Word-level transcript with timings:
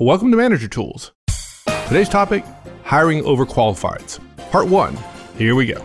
Welcome 0.00 0.30
to 0.30 0.36
Manager 0.36 0.68
Tools. 0.68 1.10
Today's 1.88 2.08
topic 2.08 2.44
hiring 2.84 3.24
overqualifieds. 3.24 4.20
Part 4.52 4.68
one. 4.68 4.96
Here 5.36 5.56
we 5.56 5.66
go. 5.66 5.84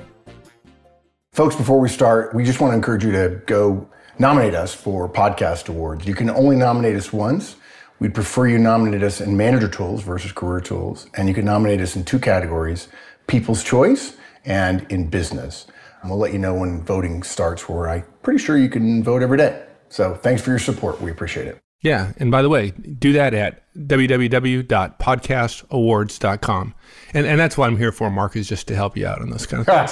Folks, 1.32 1.56
before 1.56 1.80
we 1.80 1.90
start, 1.90 2.32
we 2.36 2.44
just 2.44 2.62
want 2.62 2.74
to 2.74 2.76
encourage 2.76 3.04
you 3.04 3.12
to 3.12 3.42
go 3.48 3.90
nominate 4.20 4.54
us 4.54 4.72
for 4.72 5.10
podcast 5.10 5.68
awards. 5.68 6.06
You 6.06 6.14
can 6.14 6.30
only 6.30 6.56
nominate 6.56 6.96
us 6.96 7.12
once. 7.12 7.56
We'd 7.98 8.14
prefer 8.14 8.46
you 8.46 8.60
nominate 8.60 9.02
us 9.02 9.20
in 9.20 9.36
manager 9.36 9.68
tools 9.68 10.04
versus 10.04 10.32
career 10.32 10.62
tools. 10.62 11.08
And 11.16 11.28
you 11.28 11.34
can 11.34 11.46
nominate 11.46 11.82
us 11.82 11.96
in 11.96 12.06
two 12.06 12.20
categories 12.20 12.90
people's 13.26 13.64
choice 13.64 14.16
and 14.46 14.86
in 14.92 15.08
business. 15.08 15.66
And 16.04 16.12
we'll 16.12 16.20
let 16.20 16.34
you 16.34 16.40
know 16.40 16.54
when 16.54 16.84
voting 16.84 17.24
starts, 17.24 17.68
where 17.68 17.90
I'm 17.90 18.06
pretty 18.22 18.38
sure 18.38 18.60
you 18.60 18.70
can 18.70 19.04
vote 19.04 19.24
every 19.24 19.40
day. 19.40 19.66
So 19.90 20.14
thanks 20.14 20.44
for 20.44 20.52
your 20.52 20.60
support. 20.60 21.02
We 21.02 21.10
appreciate 21.10 21.48
it. 21.48 21.63
Yeah. 21.84 22.14
And 22.18 22.32
by 22.32 22.42
the 22.42 22.50
way, 22.50 22.72
do 22.72 23.14
that 23.14 23.36
at 23.36 23.62
www.podcastawards.com. 23.78 26.74
And, 27.14 27.26
and 27.28 27.40
that's 27.40 27.56
what 27.58 27.68
I'm 27.68 27.78
here 27.78 27.92
for, 27.92 28.10
Mark, 28.10 28.36
is 28.36 28.48
just 28.50 28.68
to 28.70 28.76
help 28.76 28.98
you 28.98 29.06
out 29.06 29.22
on 29.22 29.30
this 29.30 29.46
kind 29.46 29.68
of 29.68 29.78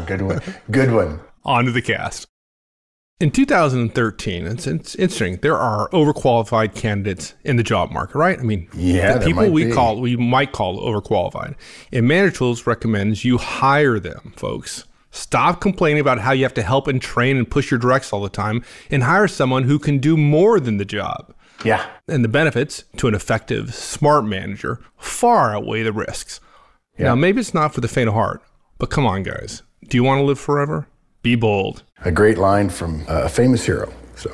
Good 0.06 0.20
one. 0.22 0.40
Good 0.70 0.92
one. 0.92 1.20
On 1.44 1.64
to 1.64 1.72
the 1.72 1.80
cast. 1.82 2.26
In 3.20 3.30
2013, 3.30 4.46
it's, 4.46 4.66
it's 4.66 4.94
interesting. 4.94 5.36
There 5.42 5.56
are 5.56 5.90
overqualified 5.90 6.74
candidates 6.74 7.34
in 7.44 7.56
the 7.56 7.62
job 7.62 7.90
market, 7.90 8.16
right? 8.16 8.38
I 8.38 8.42
mean, 8.42 8.66
Yeah, 8.74 9.18
the 9.18 9.26
people 9.26 9.50
we 9.50 9.66
be. 9.66 9.72
call 9.72 10.00
we 10.00 10.16
might 10.16 10.52
call 10.52 10.80
overqualified. 10.80 11.54
And 11.92 12.08
Manager 12.08 12.36
Tools 12.38 12.66
recommends 12.66 13.22
you 13.24 13.36
hire 13.36 14.00
them, 14.00 14.32
folks. 14.36 14.84
Stop 15.10 15.60
complaining 15.60 16.00
about 16.00 16.20
how 16.20 16.32
you 16.32 16.44
have 16.44 16.54
to 16.54 16.62
help 16.62 16.86
and 16.86 17.00
train 17.00 17.36
and 17.36 17.50
push 17.50 17.70
your 17.70 17.80
directs 17.80 18.12
all 18.12 18.22
the 18.22 18.28
time, 18.28 18.64
and 18.90 19.02
hire 19.02 19.28
someone 19.28 19.64
who 19.64 19.78
can 19.78 19.98
do 19.98 20.16
more 20.16 20.60
than 20.60 20.76
the 20.76 20.84
job. 20.84 21.34
Yeah. 21.64 21.86
And 22.08 22.24
the 22.24 22.28
benefits 22.28 22.84
to 22.96 23.08
an 23.08 23.14
effective, 23.14 23.74
smart 23.74 24.24
manager 24.24 24.80
far 24.96 25.54
outweigh 25.54 25.82
the 25.82 25.92
risks. 25.92 26.40
Now, 26.98 27.14
maybe 27.14 27.40
it's 27.40 27.54
not 27.54 27.72
for 27.72 27.80
the 27.80 27.88
faint 27.88 28.08
of 28.08 28.14
heart, 28.14 28.42
but 28.78 28.90
come 28.90 29.06
on, 29.06 29.22
guys. 29.22 29.62
Do 29.88 29.96
you 29.96 30.04
want 30.04 30.20
to 30.20 30.24
live 30.24 30.38
forever? 30.38 30.86
Be 31.22 31.34
bold. 31.34 31.82
A 32.04 32.12
great 32.12 32.36
line 32.36 32.68
from 32.68 33.02
uh, 33.08 33.22
a 33.22 33.28
famous 33.28 33.64
hero. 33.64 33.90
So, 34.16 34.30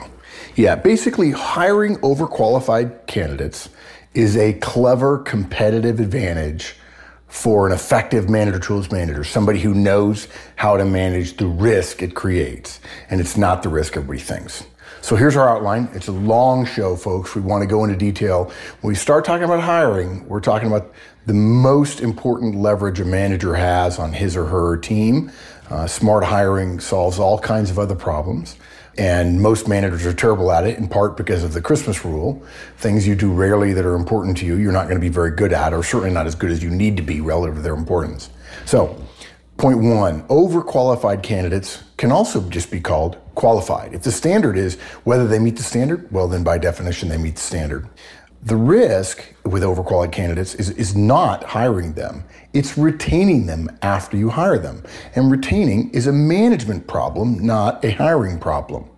yeah, 0.56 0.74
basically, 0.74 1.30
hiring 1.30 1.96
overqualified 1.98 3.06
candidates 3.06 3.68
is 4.14 4.36
a 4.36 4.54
clever 4.54 5.18
competitive 5.18 6.00
advantage 6.00 6.74
for 7.28 7.66
an 7.66 7.72
effective 7.72 8.30
manager 8.30 8.58
tools 8.58 8.90
manager, 8.90 9.24
somebody 9.24 9.60
who 9.60 9.74
knows 9.74 10.28
how 10.56 10.76
to 10.76 10.84
manage 10.84 11.36
the 11.36 11.46
risk 11.46 12.02
it 12.02 12.14
creates. 12.14 12.80
And 13.10 13.20
it's 13.20 13.36
not 13.36 13.62
the 13.62 13.68
risk 13.68 13.96
everybody 13.96 14.20
thinks. 14.20 14.64
So 15.02 15.14
here's 15.14 15.36
our 15.36 15.48
outline. 15.48 15.88
It's 15.92 16.08
a 16.08 16.12
long 16.12 16.66
show, 16.66 16.96
folks. 16.96 17.34
We 17.34 17.40
want 17.40 17.62
to 17.62 17.66
go 17.68 17.84
into 17.84 17.96
detail. 17.96 18.52
When 18.80 18.88
we 18.88 18.94
start 18.94 19.24
talking 19.24 19.44
about 19.44 19.60
hiring, 19.60 20.26
we're 20.28 20.40
talking 20.40 20.68
about 20.68 20.92
the 21.26 21.34
most 21.34 22.00
important 22.00 22.56
leverage 22.56 23.00
a 23.00 23.04
manager 23.04 23.54
has 23.54 23.98
on 23.98 24.12
his 24.12 24.36
or 24.36 24.46
her 24.46 24.76
team. 24.76 25.30
Uh, 25.70 25.86
smart 25.86 26.24
hiring 26.24 26.80
solves 26.80 27.18
all 27.18 27.38
kinds 27.38 27.70
of 27.70 27.78
other 27.78 27.94
problems. 27.94 28.56
And 28.98 29.42
most 29.42 29.68
managers 29.68 30.06
are 30.06 30.14
terrible 30.14 30.50
at 30.50 30.66
it, 30.66 30.78
in 30.78 30.88
part 30.88 31.16
because 31.16 31.44
of 31.44 31.52
the 31.52 31.60
Christmas 31.60 32.04
rule. 32.04 32.42
Things 32.78 33.06
you 33.06 33.14
do 33.14 33.32
rarely 33.32 33.72
that 33.74 33.84
are 33.84 33.94
important 33.94 34.38
to 34.38 34.46
you, 34.46 34.56
you're 34.56 34.72
not 34.72 34.84
going 34.84 34.96
to 34.96 35.00
be 35.00 35.10
very 35.10 35.30
good 35.30 35.52
at, 35.52 35.74
or 35.74 35.82
certainly 35.82 36.12
not 36.12 36.26
as 36.26 36.34
good 36.34 36.50
as 36.50 36.62
you 36.62 36.70
need 36.70 36.96
to 36.96 37.02
be 37.02 37.20
relative 37.20 37.56
to 37.56 37.62
their 37.62 37.74
importance. 37.74 38.30
So, 38.64 39.06
Point 39.56 39.78
one, 39.78 40.22
overqualified 40.24 41.22
candidates 41.22 41.82
can 41.96 42.12
also 42.12 42.46
just 42.50 42.70
be 42.70 42.78
called 42.78 43.16
qualified. 43.34 43.94
If 43.94 44.02
the 44.02 44.12
standard 44.12 44.58
is 44.58 44.78
whether 45.04 45.26
they 45.26 45.38
meet 45.38 45.56
the 45.56 45.62
standard, 45.62 46.12
well, 46.12 46.28
then 46.28 46.44
by 46.44 46.58
definition, 46.58 47.08
they 47.08 47.16
meet 47.16 47.36
the 47.36 47.40
standard. 47.40 47.88
The 48.46 48.56
risk 48.56 49.34
with 49.44 49.64
overqualified 49.64 50.12
candidates 50.12 50.54
is, 50.54 50.70
is 50.70 50.94
not 50.94 51.42
hiring 51.42 51.94
them. 51.94 52.22
It's 52.52 52.78
retaining 52.78 53.46
them 53.46 53.68
after 53.82 54.16
you 54.16 54.30
hire 54.30 54.56
them. 54.56 54.84
And 55.16 55.32
retaining 55.32 55.90
is 55.90 56.06
a 56.06 56.12
management 56.12 56.86
problem, 56.86 57.44
not 57.44 57.84
a 57.84 57.90
hiring 57.90 58.38
problem. 58.38 58.88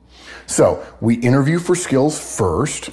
So 0.45 0.85
we 1.01 1.15
interview 1.15 1.59
for 1.59 1.75
skills 1.75 2.21
first. 2.37 2.91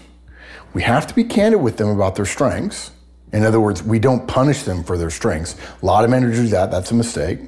We 0.74 0.82
have 0.84 1.06
to 1.08 1.14
be 1.14 1.26
candid 1.26 1.60
with 1.60 1.76
them 1.76 1.90
about 1.90 2.16
their 2.16 2.26
strengths. 2.26 2.92
In 3.34 3.44
other 3.44 3.60
words, 3.60 3.84
we 3.84 4.00
don't 4.00 4.26
punish 4.26 4.64
them 4.64 4.82
for 4.82 4.98
their 4.98 5.10
strengths. 5.10 5.58
A 5.82 5.86
lot 5.86 6.06
of 6.06 6.10
managers 6.10 6.40
do 6.40 6.48
that. 6.48 6.72
That's 6.72 6.92
a 6.92 6.96
mistake. 6.96 7.40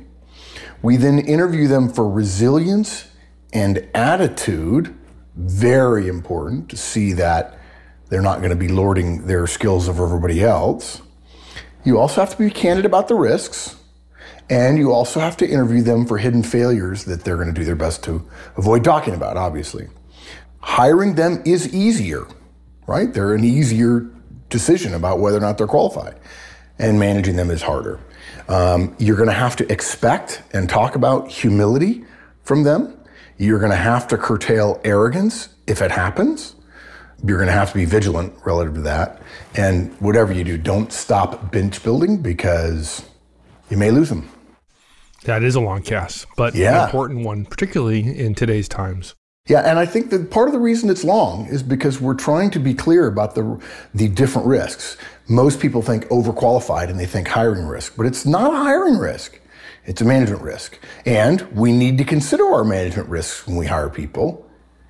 We 0.81 0.97
then 0.97 1.19
interview 1.19 1.69
them 1.69 1.88
for 1.88 2.09
resilience 2.09 3.07
and 3.53 3.88
attitude. 3.94 4.94
Very 5.38 6.09
important 6.09 6.67
to 6.72 6.75
see 6.75 7.13
that 7.13 7.57
they're 8.09 8.22
not 8.22 8.40
going 8.40 8.51
to 8.51 8.56
be 8.56 8.68
lording 8.68 9.28
their 9.28 9.47
skills 9.47 9.90
over 9.90 10.06
everybody 10.06 10.44
else. 10.44 11.01
You 11.84 12.00
also 12.00 12.22
have 12.22 12.31
to 12.31 12.38
be 12.38 12.50
candid 12.50 12.85
about 12.85 13.07
the 13.07 13.16
risks. 13.16 13.75
And 14.50 14.78
you 14.78 14.94
also 14.94 15.19
have 15.19 15.35
to 15.38 15.50
interview 15.50 15.81
them 15.81 16.06
for 16.06 16.17
hidden 16.17 16.41
failures 16.41 17.03
that 17.06 17.23
they're 17.23 17.35
going 17.35 17.47
to 17.47 17.53
do 17.53 17.66
their 17.66 17.75
best 17.75 18.03
to 18.06 18.25
avoid 18.56 18.84
talking 18.84 19.13
about, 19.13 19.35
obviously. 19.35 19.88
Hiring 20.59 21.16
them 21.16 21.41
is 21.46 21.73
easier, 21.73 22.28
right? 22.88 23.13
They're 23.13 23.35
an 23.35 23.44
easier 23.44 24.09
decision 24.50 24.94
about 24.94 25.19
whether 25.19 25.38
or 25.38 25.41
not 25.41 25.57
they're 25.57 25.67
qualified. 25.67 26.17
And 26.79 27.00
managing 27.00 27.35
them 27.35 27.50
is 27.50 27.62
harder. 27.62 28.00
Um, 28.47 28.96
you're 29.00 29.17
going 29.17 29.29
to 29.29 29.35
have 29.35 29.57
to 29.57 29.72
expect 29.72 30.41
and 30.53 30.69
talk 30.69 30.96
about 30.96 31.29
humility 31.29 32.06
from 32.44 32.63
them. 32.63 32.97
You're 33.38 33.59
going 33.59 33.72
to 33.72 33.78
have 33.78 34.07
to 34.09 34.17
curtail 34.17 34.79
arrogance 34.85 35.50
if 35.67 35.81
it 35.81 35.91
happens. 35.91 36.56
You're 37.25 37.38
going 37.38 37.47
to 37.47 37.53
have 37.53 37.69
to 37.72 37.75
be 37.75 37.85
vigilant 37.85 38.33
relative 38.45 38.75
to 38.75 38.81
that. 38.81 39.22
And 39.55 39.94
whatever 40.00 40.33
you 40.33 40.44
do, 40.44 40.57
don't 40.57 40.91
stop 40.94 41.51
bench 41.51 41.83
building 41.83 42.22
because 42.22 43.05
you 43.69 43.78
may 43.78 43.91
lose 43.91 44.09
them. 44.09 44.29
That 45.23 45.44
is 45.44 45.55
a 45.55 45.59
long 45.59 45.81
cast, 45.81 46.28
but 46.38 46.53
an 46.55 46.85
important 46.85 47.25
one, 47.25 47.45
particularly 47.45 48.17
in 48.17 48.35
today's 48.35 48.69
times. 48.69 49.16
Yeah, 49.47 49.61
and 49.61 49.79
I 49.79 49.85
think 49.85 50.09
that 50.09 50.29
part 50.29 50.47
of 50.47 50.53
the 50.53 50.59
reason 50.59 50.89
it's 50.89 51.03
long 51.03 51.47
is 51.47 51.63
because 51.63 52.01
we're 52.01 52.16
trying 52.16 52.51
to 52.51 52.59
be 52.59 52.73
clear 52.73 53.07
about 53.07 53.34
the 53.34 53.61
the 53.94 54.09
different 54.09 54.47
risks. 54.47 54.97
Most 55.29 55.59
people 55.59 55.81
think 55.81 56.05
overqualified 56.05 56.89
and 56.89 56.99
they 56.99 57.05
think 57.05 57.29
hiring 57.29 57.66
risk, 57.66 57.95
but 57.95 58.05
it's 58.05 58.25
not 58.25 58.53
a 58.53 58.57
hiring 58.57 58.97
risk. 58.97 59.39
It's 59.85 60.01
a 60.01 60.05
management 60.05 60.41
risk. 60.41 60.78
And 61.05 61.41
we 61.53 61.72
need 61.72 61.97
to 61.97 62.03
consider 62.03 62.45
our 62.45 62.66
management 62.66 63.07
risks 63.07 63.47
when 63.47 63.55
we 63.55 63.66
hire 63.66 63.89
people, 63.89 64.45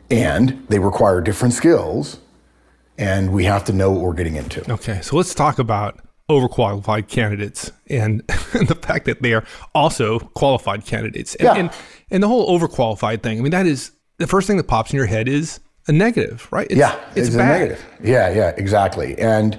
and 0.10 0.66
they 0.70 0.80
require 0.80 1.22
different 1.22 1.54
skills, 1.54 2.20
and 2.98 3.32
we 3.32 3.46
have 3.46 3.64
to 3.66 3.74
know 3.74 3.92
what 3.92 4.02
we're 4.02 4.14
getting 4.14 4.36
into. 4.36 4.70
Okay, 4.72 5.02
so 5.02 5.16
let's 5.18 5.34
talk 5.36 5.60
about 5.60 6.00
overqualified 6.30 7.08
candidates 7.08 7.72
and, 7.90 8.22
the 8.28 8.78
fact 8.82 9.06
that 9.06 9.22
they 9.22 9.34
are 9.34 9.46
also 9.74 10.20
qualified 10.20 10.86
candidates. 10.86 11.36
And, 11.36 11.46
Yeah. 11.46 11.54
and 11.56 11.72
and 12.10 12.24
the 12.24 12.28
whole 12.28 12.58
overqualified 12.58 13.22
thing. 13.22 13.38
I 13.38 13.42
mean, 13.42 13.52
that 13.52 13.66
is 13.66 13.92
the 14.18 14.28
first 14.28 14.48
thing 14.48 14.58
that 14.58 14.68
pops 14.68 14.92
in 14.92 14.98
your 14.98 15.06
head 15.06 15.28
is 15.28 15.60
a 15.88 15.92
negative, 15.92 16.48
right? 16.52 16.68
It's, 16.70 16.78
yeah, 16.80 17.00
it's, 17.16 17.34
a 17.34 17.38
bad. 17.38 17.60
negative. 17.60 17.86
Yeah, 18.04 18.30
yeah, 18.30 18.50
exactly. 18.58 19.18
And 19.20 19.58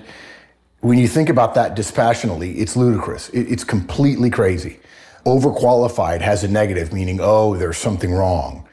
when 0.81 0.99
you 0.99 1.09
think 1.09 1.29
about 1.29 1.55
that 1.55 1.75
dispassionately, 1.75 2.53
it's 2.59 2.77
ludicrous. 2.77 3.29
It, 3.31 3.51
it's 3.53 3.65
completely 3.65 4.31
crazy. 4.31 4.79
Overqualified 5.27 6.21
has 6.21 6.45
a 6.45 6.49
negative, 6.49 6.93
meaning, 6.93 7.19
oh, 7.21 7.57
there's 7.57 7.77
something 7.79 8.13
wrong. 8.13 8.68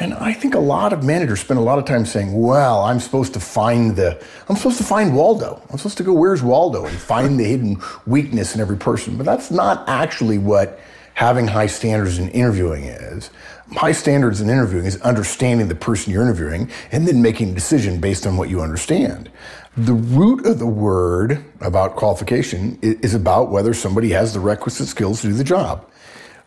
And 0.00 0.14
I 0.14 0.32
think 0.32 0.54
a 0.54 0.60
lot 0.60 0.94
of 0.94 1.04
managers 1.04 1.40
spend 1.40 1.60
a 1.60 1.62
lot 1.62 1.78
of 1.78 1.84
time 1.84 2.06
saying, 2.06 2.32
well, 2.32 2.80
I'm 2.84 3.00
supposed 3.00 3.34
to 3.34 3.40
find 3.40 3.94
the, 3.94 4.18
I'm 4.48 4.56
supposed 4.56 4.78
to 4.78 4.84
find 4.84 5.14
Waldo. 5.14 5.62
I'm 5.70 5.76
supposed 5.76 5.98
to 5.98 6.02
go, 6.02 6.14
where's 6.14 6.42
Waldo? 6.42 6.86
And 6.86 6.98
find 6.98 7.38
the 7.38 7.44
hidden 7.44 7.82
weakness 8.06 8.54
in 8.54 8.62
every 8.62 8.78
person. 8.78 9.18
But 9.18 9.26
that's 9.26 9.50
not 9.50 9.86
actually 9.86 10.38
what 10.38 10.80
having 11.12 11.46
high 11.46 11.66
standards 11.66 12.18
in 12.18 12.30
interviewing 12.30 12.84
is. 12.84 13.28
High 13.72 13.92
standards 13.92 14.40
in 14.40 14.48
interviewing 14.48 14.86
is 14.86 14.98
understanding 15.02 15.68
the 15.68 15.74
person 15.74 16.14
you're 16.14 16.22
interviewing 16.22 16.70
and 16.92 17.06
then 17.06 17.20
making 17.20 17.50
a 17.50 17.54
decision 17.54 18.00
based 18.00 18.26
on 18.26 18.38
what 18.38 18.48
you 18.48 18.62
understand. 18.62 19.30
The 19.76 19.92
root 19.92 20.46
of 20.46 20.58
the 20.58 20.66
word 20.66 21.44
about 21.60 21.96
qualification 21.96 22.78
is 22.80 23.14
about 23.14 23.50
whether 23.50 23.74
somebody 23.74 24.08
has 24.10 24.32
the 24.32 24.40
requisite 24.40 24.88
skills 24.88 25.20
to 25.20 25.28
do 25.28 25.34
the 25.34 25.44
job. 25.44 25.86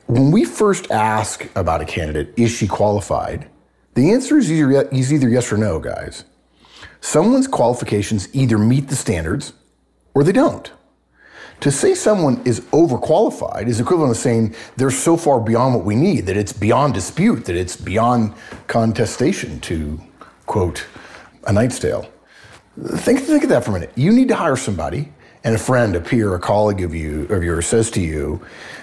When 0.08 0.32
we 0.32 0.44
first 0.46 0.92
ask 0.92 1.50
about 1.56 1.82
a 1.82 1.86
candidate, 1.86 2.34
is 2.38 2.52
she 2.52 2.68
qualified? 2.68 3.50
The 3.96 4.12
answer 4.12 4.38
is 4.38 4.52
either, 4.52 4.84
is 4.90 5.14
either 5.14 5.30
yes 5.30 5.52
or 5.52 5.58
no, 5.58 5.80
guys. 5.80 6.26
Someone's 7.00 7.48
qualifications 7.48 8.34
either 8.34 8.58
meet 8.58 8.90
the 8.90 8.96
standards 8.96 9.54
or 10.14 10.24
they 10.24 10.32
don't. 10.32 10.72
To 11.62 11.72
say 11.72 11.96
someone 11.96 12.42
is 12.44 12.60
overqualified 12.72 13.68
is 13.68 13.80
equivalent 13.80 14.14
to 14.16 14.20
saying 14.20 14.56
they're 14.76 14.92
so 14.92 15.16
far 15.16 15.40
beyond 15.40 15.76
what 15.76 15.86
we 15.86 15.96
need 15.96 16.26
that 16.26 16.36
it's 16.36 16.52
beyond 16.52 16.94
dispute, 16.94 17.46
that 17.46 17.56
it's 17.56 17.78
beyond 17.78 18.34
contestation, 18.68 19.62
to 19.62 20.00
quote 20.46 20.86
a 21.46 21.54
Knight's 21.54 21.80
Tale. 21.80 22.06
Think, 22.98 23.22
think 23.22 23.44
of 23.44 23.50
that 23.50 23.64
for 23.64 23.72
a 23.72 23.74
minute. 23.76 23.94
You 23.96 24.12
need 24.12 24.28
to 24.28 24.36
hire 24.36 24.58
somebody, 24.58 25.13
and 25.44 25.56
a 25.56 25.58
friend, 25.58 25.96
a 25.96 26.02
peer, 26.02 26.34
a 26.36 26.40
colleague 26.40 26.82
of 26.82 26.96
you 26.96 27.24
of 27.30 27.44
yours 27.44 27.68
says 27.68 27.92
to 27.92 28.02
you, 28.02 28.42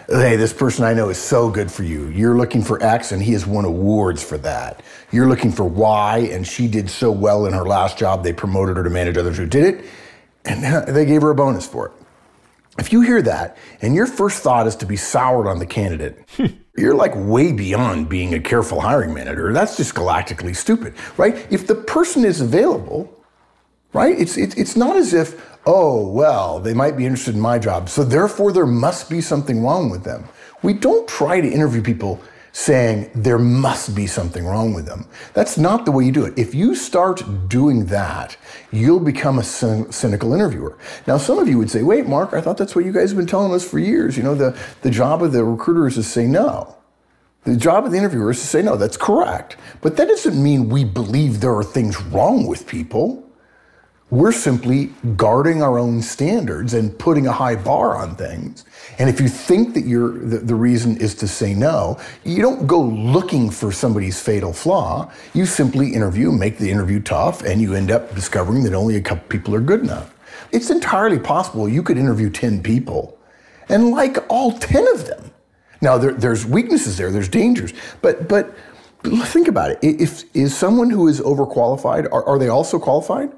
"Hey, 0.09 0.37
this 0.37 0.53
person 0.53 0.85
I 0.85 0.93
know 0.93 1.09
is 1.09 1.19
so 1.19 1.49
good 1.49 1.71
for 1.71 1.83
you. 1.83 2.09
You're 2.09 2.37
looking 2.37 2.63
for 2.63 2.83
X, 2.83 3.13
and 3.13 3.23
he 3.23 3.33
has 3.33 3.47
won 3.47 3.65
awards 3.65 4.23
for 4.23 4.39
that. 4.39 4.83
You're 5.11 5.29
looking 5.29 5.53
for 5.53 5.65
Y, 5.65 6.29
and 6.33 6.47
she 6.47 6.69
did 6.69 6.91
so 6.91 7.11
well 7.11 7.47
in 7.47 7.53
her 7.53 7.65
last 7.65 7.99
job 7.99 8.23
they 8.23 8.33
promoted 8.33 8.77
her 8.77 8.85
to 8.85 8.91
manage 8.91 9.17
others 9.17 9.39
who 9.39 9.47
did 9.47 9.65
it." 9.65 9.85
And 10.45 10.87
they 10.95 11.05
gave 11.05 11.23
her 11.23 11.31
a 11.31 11.35
bonus 11.35 11.67
for 11.67 11.87
it. 11.87 11.93
If 12.79 12.93
you 12.93 13.03
hear 13.03 13.21
that 13.23 13.59
and 13.83 13.95
your 13.95 14.07
first 14.07 14.43
thought 14.43 14.67
is 14.67 14.77
to 14.77 14.87
be 14.87 14.97
soured 14.97 15.47
on 15.47 15.59
the 15.59 15.67
candidate, 15.67 16.25
you're 16.77 16.95
like 16.95 17.13
way 17.15 17.53
beyond 17.53 18.09
being 18.09 18.33
a 18.35 18.41
careful 18.41 18.81
hiring 18.81 19.13
manager. 19.13 19.53
That's 19.53 19.77
just 19.77 19.95
galactically 19.95 20.57
stupid, 20.57 20.95
right? 21.17 21.47
If 21.51 21.67
the 21.67 21.75
person 21.75 22.25
is 22.25 22.41
available, 22.41 23.20
right? 23.93 24.19
It's, 24.19 24.37
it's, 24.37 24.55
it's 24.55 24.77
not 24.77 24.97
as 24.97 25.15
if, 25.15 25.59
oh, 25.67 26.07
well, 26.09 26.61
they 26.61 26.75
might 26.75 26.97
be 26.97 27.05
interested 27.05 27.35
in 27.35 27.41
my 27.41 27.59
job, 27.59 27.89
so 27.89 28.05
therefore 28.05 28.53
there 28.53 28.67
must 28.67 29.11
be 29.11 29.21
something 29.21 29.63
wrong 29.63 29.91
with 29.91 30.05
them. 30.05 30.29
We 30.63 30.75
don't 30.75 31.09
try 31.09 31.41
to 31.41 31.49
interview 31.49 31.83
people 31.83 32.21
saying 32.53 33.11
there 33.15 33.39
must 33.39 33.95
be 33.95 34.07
something 34.07 34.45
wrong 34.45 34.75
with 34.75 34.85
them. 34.85 35.07
That's 35.35 35.57
not 35.57 35.85
the 35.85 35.93
way 35.93 36.05
you 36.05 36.13
do 36.13 36.25
it. 36.25 36.37
If 36.37 36.55
you 36.55 36.75
start 36.75 37.23
doing 37.49 37.87
that, 37.87 38.37
you'll 38.73 39.01
become 39.01 39.39
a 39.39 39.45
cynical 39.45 40.33
interviewer. 40.33 40.77
Now, 41.07 41.17
some 41.17 41.39
of 41.39 41.49
you 41.49 41.59
would 41.59 41.71
say, 41.71 41.83
wait, 41.83 42.07
Mark, 42.07 42.33
I 42.33 42.41
thought 42.41 42.59
that's 42.59 42.75
what 42.75 42.85
you 42.85 42.93
guys 42.93 43.11
have 43.11 43.17
been 43.17 43.27
telling 43.27 43.53
us 43.53 43.69
for 43.69 43.79
years. 43.79 44.17
You 44.17 44.25
know, 44.25 44.35
the, 44.35 44.59
the 44.83 44.91
job 44.91 45.23
of 45.23 45.33
the 45.33 45.45
recruiter 45.45 45.87
is 45.87 45.95
to 45.95 46.03
say 46.03 46.27
no. 46.27 46.77
The 47.45 47.57
job 47.57 47.87
of 47.87 47.93
the 47.93 47.99
interviewer 47.99 48.33
is 48.33 48.41
to 48.41 48.47
say 48.47 48.63
no. 48.63 48.77
That's 48.77 48.97
correct. 48.97 49.57
But 49.81 49.97
that 49.97 50.09
doesn't 50.09 50.43
mean 50.43 50.69
we 50.69 50.85
believe 50.85 51.41
there 51.41 51.55
are 51.55 51.65
things 51.65 52.03
wrong 52.03 52.47
with 52.47 52.67
people. 52.67 53.30
We're 54.11 54.33
simply 54.33 54.87
guarding 55.17 55.63
our 55.63 55.79
own 55.79 56.03
standards 56.03 56.75
and 56.75 56.99
putting 56.99 57.29
a 57.29 57.33
high 57.33 57.55
bar 57.55 57.97
on 57.97 58.17
things. 58.17 58.65
And 58.99 59.09
if 59.09 59.21
you 59.21 59.29
think 59.29 59.73
that 59.75 59.85
you're, 59.85 60.19
the, 60.19 60.39
the, 60.39 60.55
reason 60.57 60.97
is 60.97 61.15
to 61.17 61.29
say 61.29 61.55
no, 61.55 61.97
you 62.25 62.43
don't 62.43 62.67
go 62.67 62.81
looking 62.83 63.51
for 63.51 63.71
somebody's 63.71 64.21
fatal 64.21 64.53
flaw. 64.53 65.13
You 65.33 65.47
simply 65.47 65.95
interview, 65.95 66.33
make 66.33 66.59
the 66.59 66.69
interview 66.69 66.99
tough, 66.99 67.43
and 67.43 67.63
you 67.63 67.75
end 67.75 67.93
up 67.93 68.13
discovering 68.17 68.65
that 68.65 68.75
only 68.75 68.97
a 68.97 69.01
couple 69.01 69.29
people 69.29 69.55
are 69.55 69.61
good 69.61 69.81
enough. 69.81 70.13
It's 70.51 70.71
entirely 70.71 71.21
possible 71.21 71.69
you 71.69 71.85
could 71.85 71.97
interview 71.97 72.31
10 72.31 72.65
people 72.65 73.17
and 73.69 73.93
like 73.93 74.19
all 74.29 74.59
10 74.59 74.89
of 74.89 75.07
them. 75.07 75.31
Now, 75.81 75.97
there, 75.99 76.13
there's 76.13 76.45
weaknesses 76.45 76.97
there, 76.97 77.13
there's 77.13 77.29
dangers, 77.29 77.73
but, 78.03 78.29
but 78.29 78.55
think 79.03 79.47
about 79.47 79.71
it. 79.71 79.79
If 79.83 80.25
is 80.35 80.57
someone 80.57 80.91
who 80.91 81.07
is 81.07 81.21
overqualified, 81.21 82.07
are, 82.13 82.25
are 82.25 82.39
they 82.39 82.49
also 82.49 82.79
qualified? 82.79 83.33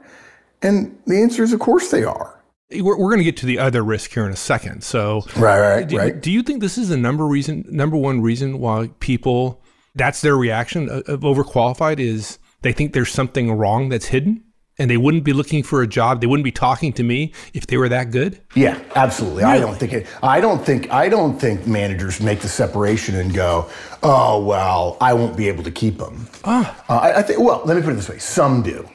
And 0.62 0.96
the 1.06 1.20
answer 1.20 1.42
is, 1.42 1.52
of 1.52 1.60
course, 1.60 1.90
they 1.90 2.04
are. 2.04 2.42
We're, 2.70 2.96
we're 2.96 3.10
going 3.10 3.18
to 3.18 3.24
get 3.24 3.36
to 3.38 3.46
the 3.46 3.58
other 3.58 3.82
risk 3.82 4.12
here 4.12 4.24
in 4.24 4.32
a 4.32 4.36
second. 4.36 4.82
So, 4.82 5.22
right, 5.36 5.60
right, 5.60 5.88
do, 5.88 5.98
right. 5.98 6.20
Do 6.20 6.30
you 6.30 6.42
think 6.42 6.60
this 6.60 6.78
is 6.78 6.88
the 6.88 6.96
number 6.96 7.26
reason, 7.26 7.64
number 7.68 7.96
one 7.96 8.22
reason 8.22 8.58
why 8.58 8.90
people, 9.00 9.62
that's 9.94 10.22
their 10.22 10.36
reaction 10.36 10.88
of, 10.88 11.20
overqualified 11.20 11.98
is 11.98 12.38
they 12.62 12.72
think 12.72 12.94
there's 12.94 13.10
something 13.10 13.52
wrong 13.52 13.88
that's 13.88 14.06
hidden? 14.06 14.44
and 14.78 14.90
they 14.90 14.96
wouldn't 14.96 15.24
be 15.24 15.32
looking 15.32 15.62
for 15.62 15.82
a 15.82 15.86
job. 15.86 16.20
They 16.20 16.26
wouldn't 16.26 16.44
be 16.44 16.52
talking 16.52 16.92
to 16.94 17.02
me 17.02 17.32
if 17.52 17.66
they 17.66 17.76
were 17.76 17.88
that 17.90 18.10
good. 18.10 18.40
Yeah, 18.54 18.82
absolutely. 18.94 19.44
Really? 19.44 19.56
I 19.56 19.60
don't 19.60 19.76
think 19.76 19.92
it. 19.92 20.06
I 20.22 20.40
don't 20.40 20.64
think. 20.64 20.90
I 20.90 21.08
don't 21.08 21.38
think 21.38 21.66
managers 21.66 22.20
make 22.20 22.40
the 22.40 22.48
separation 22.48 23.14
and 23.16 23.34
go, 23.34 23.68
"Oh 24.02 24.42
well, 24.42 24.96
I 25.00 25.12
won't 25.12 25.36
be 25.36 25.48
able 25.48 25.62
to 25.64 25.70
keep 25.70 25.98
them." 25.98 26.26
Ah. 26.44 26.84
Uh, 26.88 26.98
I, 26.98 27.18
I 27.18 27.22
think. 27.22 27.40
Well, 27.40 27.62
let 27.64 27.76
me 27.76 27.82
put 27.82 27.92
it 27.92 27.96
this 27.96 28.08
way: 28.08 28.18
some 28.18 28.62
do. 28.62 28.88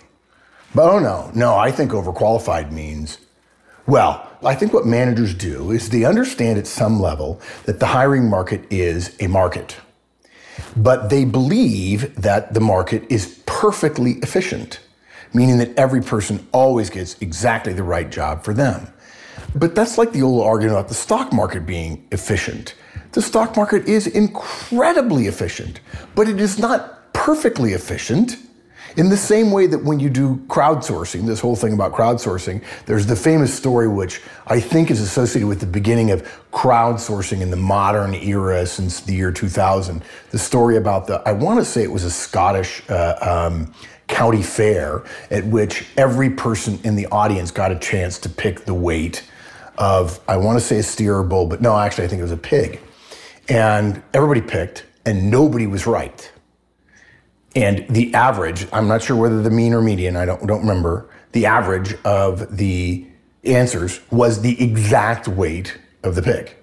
But 0.75 0.89
oh 0.89 0.99
no, 0.99 1.31
no, 1.33 1.55
I 1.55 1.71
think 1.71 1.91
overqualified 1.91 2.71
means, 2.71 3.19
well, 3.87 4.29
I 4.43 4.53
think 4.53 4.73
what 4.73 4.85
managers 4.85 5.33
do 5.33 5.71
is 5.71 5.89
they 5.89 6.03
understand 6.03 6.59
at 6.59 6.67
some 6.67 6.99
level 6.99 7.41
that 7.65 7.79
the 7.79 7.87
hiring 7.87 8.29
market 8.29 8.61
is 8.69 9.15
a 9.19 9.27
market. 9.27 9.77
But 10.75 11.09
they 11.09 11.25
believe 11.25 12.15
that 12.21 12.53
the 12.53 12.59
market 12.59 13.03
is 13.09 13.41
perfectly 13.45 14.13
efficient, 14.23 14.79
meaning 15.33 15.57
that 15.59 15.75
every 15.77 16.01
person 16.01 16.45
always 16.51 16.89
gets 16.89 17.19
exactly 17.21 17.73
the 17.73 17.83
right 17.83 18.09
job 18.09 18.43
for 18.43 18.53
them. 18.53 18.87
But 19.55 19.73
that's 19.73 19.97
like 19.97 20.11
the 20.11 20.21
old 20.21 20.45
argument 20.45 20.77
about 20.77 20.89
the 20.89 20.93
stock 20.93 21.31
market 21.31 21.65
being 21.65 22.05
efficient. 22.11 22.75
The 23.13 23.21
stock 23.21 23.55
market 23.55 23.87
is 23.87 24.05
incredibly 24.05 25.27
efficient, 25.27 25.79
but 26.13 26.27
it 26.27 26.39
is 26.39 26.59
not 26.59 27.13
perfectly 27.13 27.73
efficient 27.73 28.37
in 28.97 29.09
the 29.09 29.17
same 29.17 29.51
way 29.51 29.67
that 29.67 29.83
when 29.83 29.99
you 29.99 30.09
do 30.09 30.37
crowdsourcing, 30.47 31.27
this 31.27 31.39
whole 31.39 31.55
thing 31.55 31.73
about 31.73 31.93
crowdsourcing, 31.93 32.63
there's 32.87 33.05
the 33.05 33.15
famous 33.15 33.53
story 33.53 33.87
which 33.87 34.21
I 34.47 34.59
think 34.59 34.89
is 34.89 34.99
associated 34.99 35.47
with 35.47 35.59
the 35.59 35.67
beginning 35.67 36.09
of 36.09 36.27
crowdsourcing 36.51 37.41
in 37.41 37.51
the 37.51 37.57
modern 37.57 38.15
era 38.15 38.65
since 38.65 39.01
the 39.01 39.13
year 39.13 39.31
2000. 39.31 40.01
The 40.31 40.39
story 40.39 40.77
about 40.77 41.05
the, 41.05 41.21
I 41.27 41.33
want 41.33 41.59
to 41.59 41.65
say 41.65 41.83
it 41.83 41.91
was 41.91 42.05
a 42.05 42.11
Scottish 42.11 42.81
uh, 42.89 43.17
um, 43.21 43.71
county 44.07 44.41
fair 44.41 45.03
at 45.29 45.45
which 45.45 45.85
every 45.95 46.31
person 46.31 46.79
in 46.83 46.95
the 46.95 47.05
audience 47.07 47.51
got 47.51 47.71
a 47.71 47.77
chance 47.77 48.17
to 48.19 48.29
pick 48.29 48.65
the 48.65 48.73
weight 48.73 49.23
of, 49.77 50.19
I 50.27 50.37
want 50.37 50.57
to 50.59 50.65
say 50.65 50.79
a 50.79 50.83
steer 50.83 51.17
or 51.17 51.23
bull, 51.23 51.45
but 51.45 51.61
no, 51.61 51.77
actually, 51.77 52.05
I 52.05 52.07
think 52.07 52.19
it 52.19 52.23
was 52.23 52.31
a 52.31 52.37
pig. 52.37 52.79
And 53.47 54.01
everybody 54.15 54.41
picked, 54.41 54.85
and 55.05 55.29
nobody 55.29 55.67
was 55.67 55.85
right. 55.85 56.31
And 57.57 57.87
the 57.89 58.13
average, 58.13 58.67
I'm 58.71 58.87
not 58.87 59.01
sure 59.01 59.17
whether 59.17 59.41
the 59.41 59.49
mean 59.49 59.73
or 59.73 59.81
median, 59.81 60.15
I 60.15 60.25
don't, 60.25 60.45
don't 60.45 60.61
remember, 60.61 61.09
the 61.31 61.47
average 61.47 61.95
of 62.03 62.55
the 62.55 63.03
answers 63.43 63.99
was 64.11 64.43
the 64.43 64.63
exact 64.63 65.27
weight 65.27 65.75
of 66.03 66.13
the 66.13 66.21
pig. 66.21 66.55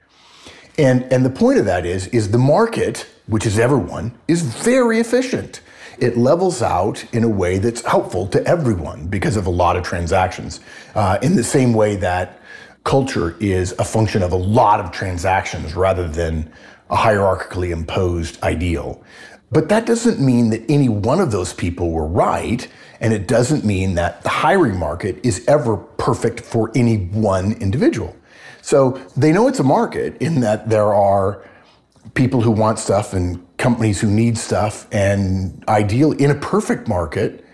And, 0.78 1.02
and 1.12 1.26
the 1.26 1.30
point 1.30 1.58
of 1.58 1.64
that 1.64 1.84
is, 1.84 2.06
is 2.08 2.30
the 2.30 2.38
market, 2.38 3.08
which 3.26 3.44
is 3.44 3.58
everyone, 3.58 4.16
is 4.28 4.42
very 4.42 5.00
efficient. 5.00 5.62
It 5.98 6.16
levels 6.16 6.62
out 6.62 7.04
in 7.12 7.24
a 7.24 7.28
way 7.28 7.58
that's 7.58 7.84
helpful 7.84 8.28
to 8.28 8.46
everyone 8.46 9.08
because 9.08 9.36
of 9.36 9.48
a 9.48 9.50
lot 9.50 9.76
of 9.76 9.82
transactions. 9.82 10.60
Uh, 10.94 11.18
in 11.22 11.34
the 11.34 11.42
same 11.42 11.74
way 11.74 11.96
that 11.96 12.38
culture 12.84 13.36
is 13.40 13.72
a 13.80 13.84
function 13.84 14.22
of 14.22 14.30
a 14.30 14.36
lot 14.36 14.78
of 14.78 14.92
transactions 14.92 15.74
rather 15.74 16.06
than 16.06 16.52
a 16.88 16.96
hierarchically 16.96 17.70
imposed 17.70 18.40
ideal. 18.44 19.02
But 19.50 19.68
that 19.68 19.86
doesn't 19.86 20.20
mean 20.20 20.50
that 20.50 20.62
any 20.68 20.88
one 20.88 21.20
of 21.20 21.30
those 21.30 21.52
people 21.52 21.90
were 21.90 22.06
right. 22.06 22.66
And 23.00 23.12
it 23.12 23.28
doesn't 23.28 23.64
mean 23.64 23.94
that 23.94 24.22
the 24.22 24.28
hiring 24.28 24.78
market 24.78 25.24
is 25.24 25.44
ever 25.46 25.76
perfect 25.76 26.40
for 26.40 26.70
any 26.74 26.96
one 26.96 27.52
individual. 27.54 28.16
So 28.62 28.92
they 29.16 29.30
know 29.32 29.46
it's 29.46 29.58
a 29.58 29.64
market 29.64 30.16
in 30.22 30.40
that 30.40 30.70
there 30.70 30.94
are 30.94 31.44
people 32.14 32.40
who 32.40 32.50
want 32.50 32.78
stuff 32.78 33.12
and 33.12 33.44
companies 33.58 34.00
who 34.00 34.10
need 34.10 34.38
stuff. 34.38 34.86
And 34.92 35.62
ideal 35.68 36.12
in 36.12 36.30
a 36.30 36.34
perfect 36.34 36.88
market, 36.88 37.44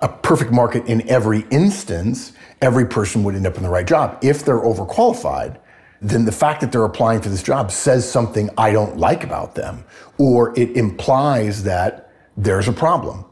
a 0.00 0.08
perfect 0.08 0.52
market 0.52 0.86
in 0.86 1.08
every 1.08 1.46
instance, 1.50 2.32
every 2.60 2.86
person 2.86 3.24
would 3.24 3.34
end 3.34 3.46
up 3.46 3.56
in 3.56 3.62
the 3.62 3.68
right 3.68 3.86
job. 3.86 4.18
If 4.22 4.44
they're 4.44 4.60
overqualified, 4.60 5.58
then 6.02 6.24
the 6.24 6.32
fact 6.32 6.60
that 6.60 6.72
they're 6.72 6.84
applying 6.84 7.20
for 7.20 7.28
this 7.28 7.42
job 7.42 7.70
says 7.70 8.10
something 8.10 8.50
I 8.58 8.72
don't 8.72 8.96
like 8.98 9.22
about 9.22 9.54
them, 9.54 9.84
or 10.18 10.52
it 10.58 10.76
implies 10.76 11.62
that 11.62 12.12
there's 12.36 12.66
a 12.66 12.72
problem. 12.72 13.24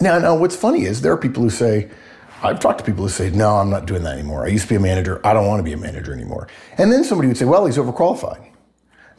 Now, 0.00 0.18
now, 0.18 0.34
what's 0.34 0.56
funny 0.56 0.84
is 0.84 1.02
there 1.02 1.12
are 1.12 1.18
people 1.18 1.42
who 1.42 1.50
say, 1.50 1.90
I've 2.42 2.58
talked 2.58 2.78
to 2.78 2.84
people 2.84 3.02
who 3.04 3.10
say, 3.10 3.30
no, 3.30 3.56
I'm 3.56 3.68
not 3.68 3.84
doing 3.86 4.02
that 4.04 4.14
anymore. 4.14 4.46
I 4.46 4.48
used 4.48 4.64
to 4.64 4.68
be 4.70 4.76
a 4.76 4.80
manager. 4.80 5.20
I 5.26 5.34
don't 5.34 5.46
want 5.46 5.58
to 5.58 5.64
be 5.64 5.74
a 5.74 5.76
manager 5.76 6.14
anymore. 6.14 6.48
And 6.78 6.90
then 6.90 7.04
somebody 7.04 7.28
would 7.28 7.36
say, 7.36 7.44
well, 7.44 7.66
he's 7.66 7.76
overqualified. 7.76 8.50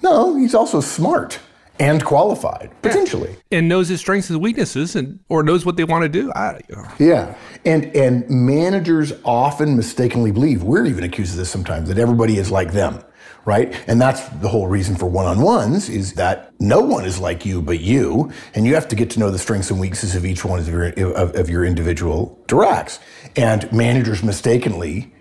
No, 0.02 0.36
he's 0.36 0.56
also 0.56 0.82
smart 0.82 1.40
and 1.82 2.06
qualified 2.06 2.72
potentially. 2.84 3.36
And 3.52 3.68
knows 3.68 3.88
his 3.88 4.00
strengths 4.00 4.30
and 4.30 4.40
weaknesses 4.40 4.96
and 4.96 5.20
or 5.30 5.42
knows 5.42 5.66
what 5.66 5.78
they 5.78 5.84
want 5.84 6.04
to 6.04 6.10
do. 6.10 6.32
I, 6.34 6.62
yeah. 7.00 7.36
And 7.66 7.86
and 7.96 8.30
managers 8.30 9.12
often 9.26 9.76
mistakenly 9.76 10.32
believe 10.32 10.62
we're 10.62 10.86
even 10.86 11.04
accused 11.04 11.32
of 11.32 11.38
this 11.38 11.50
sometimes 11.50 11.90
that 11.90 11.98
everybody 11.98 12.38
is 12.38 12.52
like 12.52 12.72
them 12.72 13.04
right? 13.44 13.74
And 13.88 14.00
that's 14.00 14.30
the 14.30 14.48
whole 14.48 14.68
reason 14.68 14.96
for 14.96 15.08
one-on-ones 15.08 15.90
is 15.90 16.14
that 16.14 16.54
no 16.60 16.80
one 16.80 17.06
is 17.06 17.18
like 17.18 17.44
you 17.44 17.60
but 17.60 17.80
you. 17.80 18.32
And 18.54 18.68
you 18.68 18.76
have 18.76 18.88
to 18.90 18.96
get 18.96 19.10
to 19.12 19.20
know 19.20 19.32
the 19.32 19.40
strengths 19.40 19.72
and 19.72 19.80
weaknesses 19.80 20.14
of 20.14 20.28
each 20.28 20.46
one 20.46 20.60
of 20.60 20.68
your 20.68 20.90
of, 21.14 21.36
of 21.36 21.50
your 21.50 21.66
individual 21.66 22.40
directs. 22.46 23.00
And 23.36 23.72
managers 23.72 24.22
mistakenly 24.22 25.12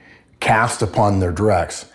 cast 0.41 0.83
upon 0.83 1.21
their 1.21 1.33
directs 1.33 1.90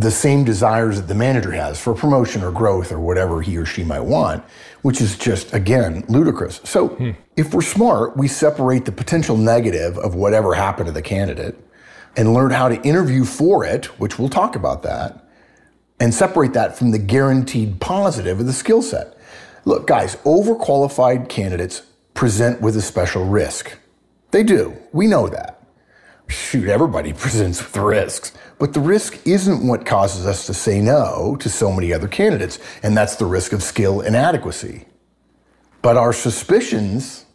the 0.00 0.10
same 0.10 0.44
desires 0.44 1.00
that 1.00 1.08
the 1.08 1.14
manager 1.14 1.52
has 1.52 1.80
for 1.80 1.94
promotion 1.94 2.42
or 2.42 2.50
growth 2.50 2.92
or 2.92 3.00
whatever 3.00 3.40
he 3.40 3.56
or 3.56 3.64
she 3.64 3.84
might 3.84 4.00
want, 4.00 4.44
which 4.82 5.00
is 5.00 5.16
just, 5.16 5.54
again, 5.54 6.04
ludicrous. 6.08 6.60
So 6.64 6.88
hmm. 6.88 7.10
if 7.36 7.54
we're 7.54 7.62
smart, 7.62 8.16
we 8.16 8.28
separate 8.28 8.84
the 8.84 8.92
potential 8.92 9.36
negative 9.36 9.96
of 9.98 10.14
whatever 10.14 10.54
happened 10.54 10.86
to 10.86 10.92
the 10.92 11.02
candidate 11.02 11.56
and 12.16 12.34
learn 12.34 12.50
how 12.50 12.68
to 12.68 12.80
interview 12.82 13.24
for 13.24 13.64
it, 13.64 13.86
which 13.98 14.18
we'll 14.18 14.28
talk 14.28 14.56
about 14.56 14.82
that, 14.82 15.24
and 16.00 16.12
separate 16.12 16.52
that 16.52 16.76
from 16.76 16.90
the 16.90 16.98
guaranteed 16.98 17.80
positive 17.80 18.40
of 18.40 18.46
the 18.46 18.52
skill 18.52 18.82
set. 18.82 19.16
Look, 19.64 19.86
guys, 19.86 20.16
overqualified 20.16 21.28
candidates 21.28 21.82
present 22.14 22.60
with 22.60 22.76
a 22.76 22.82
special 22.82 23.24
risk. 23.24 23.78
They 24.30 24.42
do. 24.42 24.76
We 24.92 25.06
know 25.06 25.28
that 25.28 25.56
shoot, 26.28 26.68
everybody 26.68 27.12
presents 27.12 27.62
with 27.62 27.76
risks. 27.76 28.32
But 28.58 28.72
the 28.72 28.80
risk 28.80 29.26
isn't 29.26 29.66
what 29.66 29.84
causes 29.84 30.26
us 30.26 30.46
to 30.46 30.54
say 30.54 30.80
no 30.80 31.36
to 31.40 31.48
so 31.48 31.70
many 31.70 31.92
other 31.92 32.08
candidates, 32.08 32.58
and 32.82 32.96
that's 32.96 33.16
the 33.16 33.26
risk 33.26 33.52
of 33.52 33.62
skill 33.62 34.00
inadequacy. 34.00 34.86
But 35.82 35.96
our 35.96 36.12
suspicions 36.12 37.26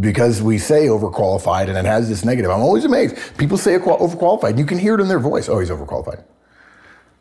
because 0.00 0.40
we 0.40 0.56
say 0.56 0.86
overqualified 0.86 1.68
and 1.68 1.76
it 1.76 1.84
has 1.84 2.08
this 2.08 2.24
negative. 2.24 2.50
I'm 2.50 2.62
always 2.62 2.84
amazed. 2.84 3.16
People 3.36 3.58
say 3.58 3.78
overqualified. 3.78 4.56
You 4.56 4.64
can 4.64 4.78
hear 4.78 4.94
it 4.94 5.00
in 5.00 5.08
their 5.08 5.18
voice. 5.18 5.50
Oh, 5.50 5.58
he's 5.58 5.68
overqualified. 5.68 6.24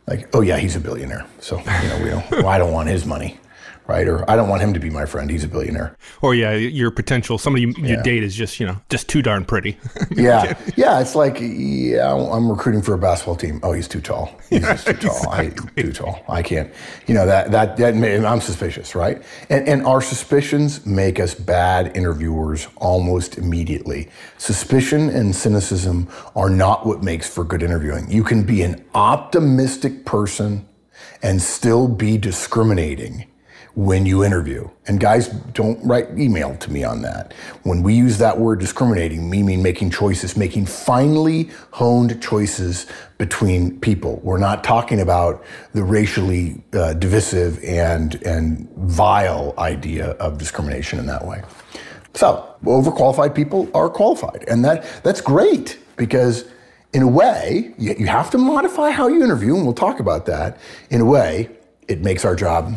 Like, 0.07 0.33
oh 0.33 0.41
yeah, 0.41 0.57
he's 0.57 0.75
a 0.75 0.79
billionaire. 0.79 1.25
So 1.39 1.57
you 1.59 1.65
know, 1.65 1.99
we 2.03 2.09
don't. 2.09 2.31
well, 2.31 2.47
I 2.55 2.57
don't 2.57 2.71
want 2.71 2.87
his 2.89 3.05
money 3.05 3.39
right? 3.87 4.07
Or 4.07 4.29
I 4.29 4.35
don't 4.35 4.49
want 4.49 4.61
him 4.61 4.73
to 4.73 4.79
be 4.79 4.89
my 4.89 5.05
friend. 5.05 5.29
He's 5.29 5.43
a 5.43 5.47
billionaire. 5.47 5.97
Or 6.21 6.35
yeah, 6.35 6.53
your 6.53 6.91
potential 6.91 7.37
somebody 7.37 7.63
you, 7.63 7.73
yeah. 7.77 8.01
date 8.01 8.23
is 8.23 8.35
just 8.35 8.59
you 8.59 8.65
know 8.65 8.79
just 8.89 9.07
too 9.07 9.21
darn 9.21 9.45
pretty. 9.45 9.77
yeah, 10.11 10.57
yeah. 10.75 10.99
It's 10.99 11.15
like 11.15 11.37
yeah, 11.39 12.13
I'm 12.13 12.49
recruiting 12.49 12.81
for 12.81 12.93
a 12.93 12.97
basketball 12.97 13.35
team. 13.35 13.59
Oh, 13.63 13.73
he's 13.73 13.87
too 13.87 14.01
tall. 14.01 14.35
He's 14.49 14.61
just 14.61 14.87
too 14.87 14.93
tall. 14.93 15.33
exactly. 15.33 15.69
I, 15.77 15.81
too 15.81 15.93
tall. 15.93 16.23
I 16.29 16.41
can't. 16.41 16.71
You 17.07 17.13
know 17.13 17.25
that 17.25 17.51
that 17.51 17.77
that 17.77 17.95
I'm 18.25 18.41
suspicious, 18.41 18.95
right? 18.95 19.21
And 19.49 19.67
and 19.67 19.85
our 19.85 20.01
suspicions 20.01 20.85
make 20.85 21.19
us 21.19 21.33
bad 21.33 21.95
interviewers 21.95 22.67
almost 22.77 23.37
immediately. 23.37 24.09
Suspicion 24.37 25.09
and 25.09 25.35
cynicism 25.35 26.07
are 26.35 26.49
not 26.49 26.85
what 26.85 27.03
makes 27.03 27.29
for 27.29 27.43
good 27.43 27.63
interviewing. 27.63 28.09
You 28.09 28.23
can 28.23 28.43
be 28.43 28.61
an 28.61 28.83
optimistic 28.93 30.05
person 30.05 30.67
and 31.23 31.41
still 31.41 31.87
be 31.87 32.17
discriminating 32.17 33.30
when 33.75 34.05
you 34.05 34.23
interview. 34.23 34.69
And 34.87 34.99
guys, 34.99 35.29
don't 35.29 35.83
write 35.85 36.07
email 36.17 36.55
to 36.57 36.71
me 36.71 36.83
on 36.83 37.01
that. 37.03 37.33
When 37.63 37.83
we 37.83 37.93
use 37.93 38.17
that 38.17 38.37
word 38.37 38.59
discriminating, 38.59 39.29
we 39.29 39.43
mean 39.43 39.63
making 39.63 39.91
choices, 39.91 40.35
making 40.35 40.65
finely 40.65 41.49
honed 41.71 42.21
choices 42.21 42.87
between 43.17 43.79
people. 43.79 44.19
We're 44.23 44.39
not 44.39 44.63
talking 44.63 44.99
about 44.99 45.43
the 45.73 45.83
racially 45.83 46.61
uh, 46.73 46.93
divisive 46.93 47.63
and, 47.63 48.15
and 48.23 48.69
vile 48.75 49.53
idea 49.57 50.11
of 50.11 50.37
discrimination 50.37 50.99
in 50.99 51.05
that 51.05 51.25
way. 51.25 51.41
So, 52.13 52.55
overqualified 52.63 53.33
people 53.33 53.69
are 53.73 53.89
qualified. 53.89 54.43
And 54.49 54.65
that, 54.65 54.85
that's 55.03 55.21
great 55.21 55.79
because 55.95 56.45
in 56.93 57.03
a 57.03 57.07
way, 57.07 57.73
you, 57.77 57.95
you 57.99 58.07
have 58.07 58.29
to 58.31 58.37
modify 58.37 58.91
how 58.91 59.07
you 59.07 59.23
interview, 59.23 59.55
and 59.55 59.63
we'll 59.63 59.73
talk 59.73 60.01
about 60.01 60.25
that. 60.25 60.57
In 60.89 60.99
a 60.99 61.05
way, 61.05 61.49
it 61.87 62.01
makes 62.01 62.25
our 62.25 62.35
job 62.35 62.73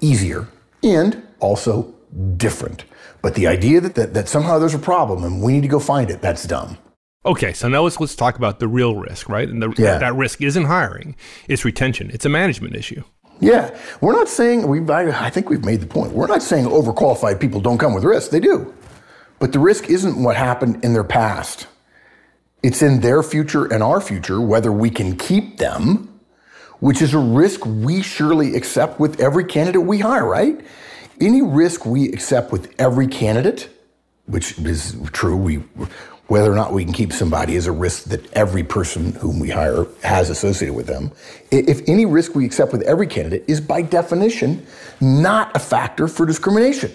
easier 0.00 0.48
and 0.82 1.26
also 1.40 1.94
different. 2.36 2.84
But 3.22 3.34
the 3.34 3.46
idea 3.46 3.80
that, 3.80 3.94
that, 3.96 4.14
that 4.14 4.28
somehow 4.28 4.58
there's 4.58 4.74
a 4.74 4.78
problem 4.78 5.24
and 5.24 5.42
we 5.42 5.52
need 5.52 5.62
to 5.62 5.68
go 5.68 5.80
find 5.80 6.10
it, 6.10 6.20
that's 6.20 6.44
dumb. 6.44 6.78
Okay, 7.26 7.52
so 7.52 7.68
now 7.68 7.82
let's 7.82 7.98
let's 7.98 8.14
talk 8.14 8.36
about 8.36 8.60
the 8.60 8.68
real 8.68 8.94
risk, 8.94 9.28
right? 9.28 9.48
And 9.48 9.60
the, 9.60 9.74
yeah. 9.76 9.98
that 9.98 10.14
risk 10.14 10.40
isn't 10.40 10.64
hiring; 10.64 11.16
it's 11.48 11.64
retention. 11.64 12.10
It's 12.12 12.24
a 12.24 12.28
management 12.28 12.76
issue. 12.76 13.02
Yeah, 13.40 13.76
we're 14.00 14.12
not 14.12 14.28
saying 14.28 14.66
we. 14.66 14.80
I, 14.88 15.26
I 15.26 15.30
think 15.30 15.50
we've 15.50 15.64
made 15.64 15.80
the 15.80 15.86
point. 15.86 16.12
We're 16.12 16.28
not 16.28 16.42
saying 16.42 16.66
overqualified 16.66 17.40
people 17.40 17.60
don't 17.60 17.78
come 17.78 17.92
with 17.92 18.04
risk. 18.04 18.30
They 18.30 18.40
do, 18.40 18.72
but 19.40 19.52
the 19.52 19.58
risk 19.58 19.90
isn't 19.90 20.22
what 20.22 20.36
happened 20.36 20.84
in 20.84 20.92
their 20.92 21.04
past. 21.04 21.66
It's 22.62 22.82
in 22.82 23.00
their 23.00 23.22
future 23.22 23.64
and 23.72 23.82
our 23.82 24.00
future 24.00 24.40
whether 24.40 24.72
we 24.72 24.88
can 24.88 25.16
keep 25.16 25.58
them 25.58 26.07
which 26.80 27.02
is 27.02 27.14
a 27.14 27.18
risk 27.18 27.64
we 27.66 28.02
surely 28.02 28.54
accept 28.54 29.00
with 29.00 29.20
every 29.20 29.44
candidate 29.44 29.82
we 29.82 29.98
hire, 29.98 30.26
right? 30.26 30.60
Any 31.20 31.42
risk 31.42 31.84
we 31.84 32.08
accept 32.12 32.52
with 32.52 32.72
every 32.78 33.08
candidate, 33.08 33.68
which 34.26 34.58
is 34.58 34.96
true, 35.12 35.36
we, 35.36 35.56
whether 36.28 36.52
or 36.52 36.54
not 36.54 36.72
we 36.72 36.84
can 36.84 36.92
keep 36.92 37.12
somebody 37.12 37.56
is 37.56 37.66
a 37.66 37.72
risk 37.72 38.04
that 38.04 38.32
every 38.34 38.62
person 38.62 39.14
whom 39.14 39.40
we 39.40 39.50
hire 39.50 39.86
has 40.04 40.30
associated 40.30 40.74
with 40.74 40.86
them. 40.86 41.10
If 41.50 41.88
any 41.88 42.06
risk 42.06 42.34
we 42.34 42.44
accept 42.44 42.70
with 42.72 42.82
every 42.82 43.06
candidate 43.06 43.44
is 43.48 43.60
by 43.60 43.82
definition 43.82 44.64
not 45.00 45.56
a 45.56 45.58
factor 45.58 46.06
for 46.06 46.26
discrimination. 46.26 46.92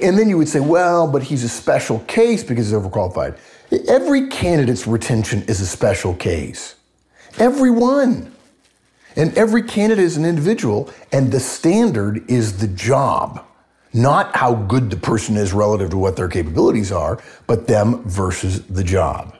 And 0.00 0.18
then 0.18 0.28
you 0.28 0.36
would 0.38 0.48
say, 0.48 0.60
well, 0.60 1.06
but 1.06 1.22
he's 1.22 1.44
a 1.44 1.48
special 1.48 2.00
case 2.00 2.42
because 2.42 2.70
he's 2.70 2.74
overqualified. 2.74 3.38
Every 3.88 4.28
candidate's 4.28 4.86
retention 4.86 5.42
is 5.42 5.60
a 5.60 5.66
special 5.66 6.14
case. 6.14 6.74
Every 7.38 7.70
one. 7.70 8.33
And 9.16 9.36
every 9.38 9.62
candidate 9.62 10.04
is 10.04 10.16
an 10.16 10.24
individual, 10.24 10.90
and 11.12 11.30
the 11.30 11.40
standard 11.40 12.28
is 12.28 12.58
the 12.58 12.68
job, 12.68 13.44
not 13.92 14.34
how 14.36 14.54
good 14.54 14.90
the 14.90 14.96
person 14.96 15.36
is 15.36 15.52
relative 15.52 15.90
to 15.90 15.96
what 15.96 16.16
their 16.16 16.28
capabilities 16.28 16.90
are, 16.90 17.22
but 17.46 17.66
them 17.66 18.02
versus 18.08 18.62
the 18.66 18.82
job. 18.82 19.36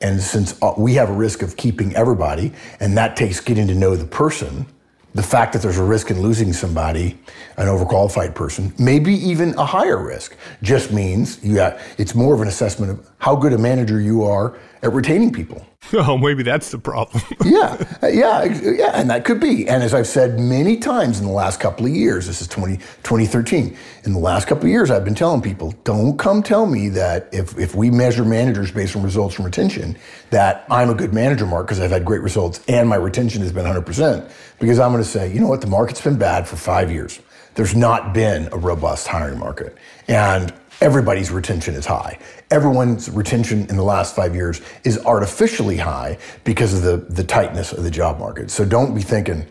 And 0.00 0.20
since 0.20 0.60
uh, 0.62 0.74
we 0.76 0.94
have 0.94 1.10
a 1.10 1.12
risk 1.12 1.42
of 1.42 1.56
keeping 1.56 1.94
everybody, 1.94 2.52
and 2.80 2.96
that 2.96 3.16
takes 3.16 3.40
getting 3.40 3.66
to 3.68 3.74
know 3.74 3.96
the 3.96 4.06
person, 4.06 4.66
the 5.14 5.22
fact 5.22 5.54
that 5.54 5.62
there's 5.62 5.78
a 5.78 5.84
risk 5.84 6.10
in 6.10 6.20
losing 6.20 6.52
somebody, 6.52 7.18
an 7.56 7.68
overqualified 7.68 8.34
person, 8.34 8.74
maybe 8.78 9.14
even 9.14 9.54
a 9.54 9.64
higher 9.64 9.96
risk, 9.96 10.36
just 10.62 10.92
means 10.92 11.42
you 11.42 11.56
have, 11.56 11.82
it's 11.96 12.14
more 12.14 12.34
of 12.34 12.42
an 12.42 12.48
assessment 12.48 12.92
of 12.92 13.10
how 13.18 13.34
good 13.34 13.54
a 13.54 13.58
manager 13.58 13.98
you 13.98 14.24
are 14.24 14.58
at 14.86 14.92
retaining 14.92 15.32
people. 15.32 15.66
Oh, 15.92 16.18
maybe 16.18 16.42
that's 16.42 16.72
the 16.72 16.78
problem. 16.78 17.22
yeah, 17.44 17.76
uh, 18.02 18.08
yeah, 18.08 18.42
yeah, 18.44 18.90
and 18.94 19.08
that 19.08 19.24
could 19.24 19.38
be. 19.38 19.68
And 19.68 19.84
as 19.84 19.94
I've 19.94 20.08
said 20.08 20.40
many 20.40 20.78
times 20.78 21.20
in 21.20 21.26
the 21.26 21.32
last 21.32 21.60
couple 21.60 21.86
of 21.86 21.92
years, 21.92 22.26
this 22.26 22.40
is 22.40 22.48
20, 22.48 22.78
2013. 23.04 23.76
In 24.02 24.12
the 24.12 24.18
last 24.18 24.48
couple 24.48 24.64
of 24.64 24.70
years, 24.70 24.90
I've 24.90 25.04
been 25.04 25.14
telling 25.14 25.42
people, 25.42 25.72
don't 25.84 26.18
come 26.18 26.42
tell 26.42 26.66
me 26.66 26.88
that 26.88 27.28
if, 27.32 27.56
if 27.56 27.76
we 27.76 27.88
measure 27.88 28.24
managers 28.24 28.72
based 28.72 28.96
on 28.96 29.04
results 29.04 29.36
from 29.36 29.44
retention, 29.44 29.96
that 30.30 30.66
I'm 30.68 30.90
a 30.90 30.94
good 30.94 31.14
manager, 31.14 31.46
Mark, 31.46 31.68
because 31.68 31.78
I've 31.78 31.92
had 31.92 32.04
great 32.04 32.22
results 32.22 32.60
and 32.66 32.88
my 32.88 32.96
retention 32.96 33.42
has 33.42 33.52
been 33.52 33.64
100%. 33.64 34.28
Because 34.58 34.80
I'm 34.80 34.90
going 34.90 35.04
to 35.04 35.08
say, 35.08 35.32
you 35.32 35.38
know 35.38 35.48
what, 35.48 35.60
the 35.60 35.68
market's 35.68 36.00
been 36.00 36.18
bad 36.18 36.48
for 36.48 36.56
five 36.56 36.90
years. 36.90 37.20
There's 37.54 37.76
not 37.76 38.12
been 38.12 38.48
a 38.52 38.58
robust 38.58 39.06
hiring 39.06 39.38
market. 39.38 39.78
And 40.08 40.52
everybody's 40.80 41.30
retention 41.30 41.74
is 41.74 41.86
high. 41.86 42.18
Everyone's 42.50 43.10
retention 43.10 43.66
in 43.68 43.76
the 43.76 43.82
last 43.82 44.14
five 44.14 44.34
years 44.34 44.60
is 44.84 45.04
artificially 45.04 45.76
high 45.76 46.18
because 46.44 46.74
of 46.74 46.82
the, 46.82 47.12
the 47.12 47.24
tightness 47.24 47.72
of 47.72 47.84
the 47.84 47.90
job 47.90 48.18
market. 48.18 48.50
So 48.50 48.64
don't 48.64 48.94
be 48.94 49.02
thinking, 49.02 49.46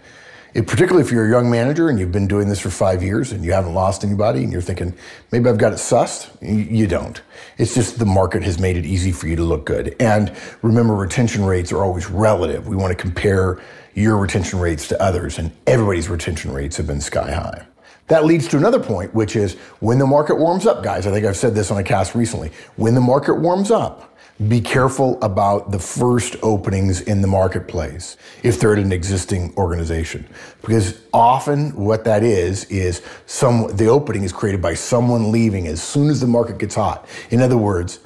particularly 0.54 1.02
if 1.02 1.12
you're 1.12 1.26
a 1.26 1.30
young 1.30 1.50
manager 1.50 1.90
and 1.90 2.00
you've 2.00 2.12
been 2.12 2.28
doing 2.28 2.48
this 2.48 2.60
for 2.60 2.70
five 2.70 3.04
years 3.04 3.32
and 3.32 3.44
you 3.44 3.52
haven't 3.52 3.74
lost 3.74 4.04
anybody 4.04 4.44
and 4.44 4.52
you're 4.52 4.62
thinking, 4.62 4.94
maybe 5.32 5.50
I've 5.50 5.58
got 5.58 5.74
it 5.74 5.78
sussed. 5.78 6.30
You 6.42 6.88
don't. 6.88 7.22
It's 7.58 7.74
just 7.74 8.00
the 8.00 8.06
market 8.06 8.44
has 8.44 8.60
made 8.60 8.78
it 8.78 8.86
easy 8.86 9.12
for 9.12 9.28
you 9.28 9.36
to 9.36 9.44
look 9.44 9.66
good. 9.66 9.96
And 10.00 10.34
remember, 10.62 10.96
retention 10.96 11.44
rates 11.44 11.72
are 11.72 11.84
always 11.84 12.10
relative. 12.10 12.68
We 12.68 12.76
want 12.76 12.92
to 12.92 13.02
compare 13.02 13.60
your 13.96 14.18
retention 14.18 14.60
rates 14.60 14.90
to 14.90 15.02
others, 15.02 15.40
and 15.40 15.52
everybody's 15.66 16.10
retention 16.10 16.52
rates 16.52 16.76
have 16.78 16.86
been 16.86 17.00
sky 17.00 17.32
high. 17.32 17.66
That 18.08 18.26
leads 18.26 18.48
to 18.50 18.58
another 18.58 18.80
point, 18.80 19.14
which 19.16 19.36
is 19.36 19.56
when 19.80 19.98
the 19.98 20.06
market 20.06 20.36
warms 20.36 20.68
up, 20.68 20.84
guys, 20.84 21.08
I 21.08 21.12
think 21.12 21.26
I've 21.26 21.38
said 21.38 21.56
this 21.56 21.72
on 21.72 21.78
a 21.78 21.84
cast 21.84 22.14
recently. 22.14 22.52
When 22.76 22.94
the 22.94 23.02
market 23.02 23.36
warms 23.36 23.72
up, 23.72 24.16
be 24.48 24.60
careful 24.60 25.18
about 25.24 25.72
the 25.72 25.80
first 25.80 26.36
openings 26.44 27.02
in 27.02 27.22
the 27.22 27.28
marketplace 27.28 28.18
if 28.44 28.60
they're 28.60 28.74
at 28.74 28.80
an 28.80 28.92
existing 28.92 29.54
organization. 29.56 30.28
Because 30.62 31.02
often 31.14 31.74
what 31.76 32.04
that 32.04 32.22
is, 32.22 32.66
is 32.66 33.02
some, 33.26 33.76
the 33.76 33.88
opening 33.88 34.24
is 34.24 34.34
created 34.34 34.62
by 34.62 34.74
someone 34.74 35.32
leaving 35.32 35.68
as 35.68 35.82
soon 35.82 36.10
as 36.10 36.20
the 36.20 36.28
market 36.28 36.58
gets 36.58 36.76
hot. 36.76 37.08
In 37.32 37.42
other 37.42 37.58
words, 37.58 38.02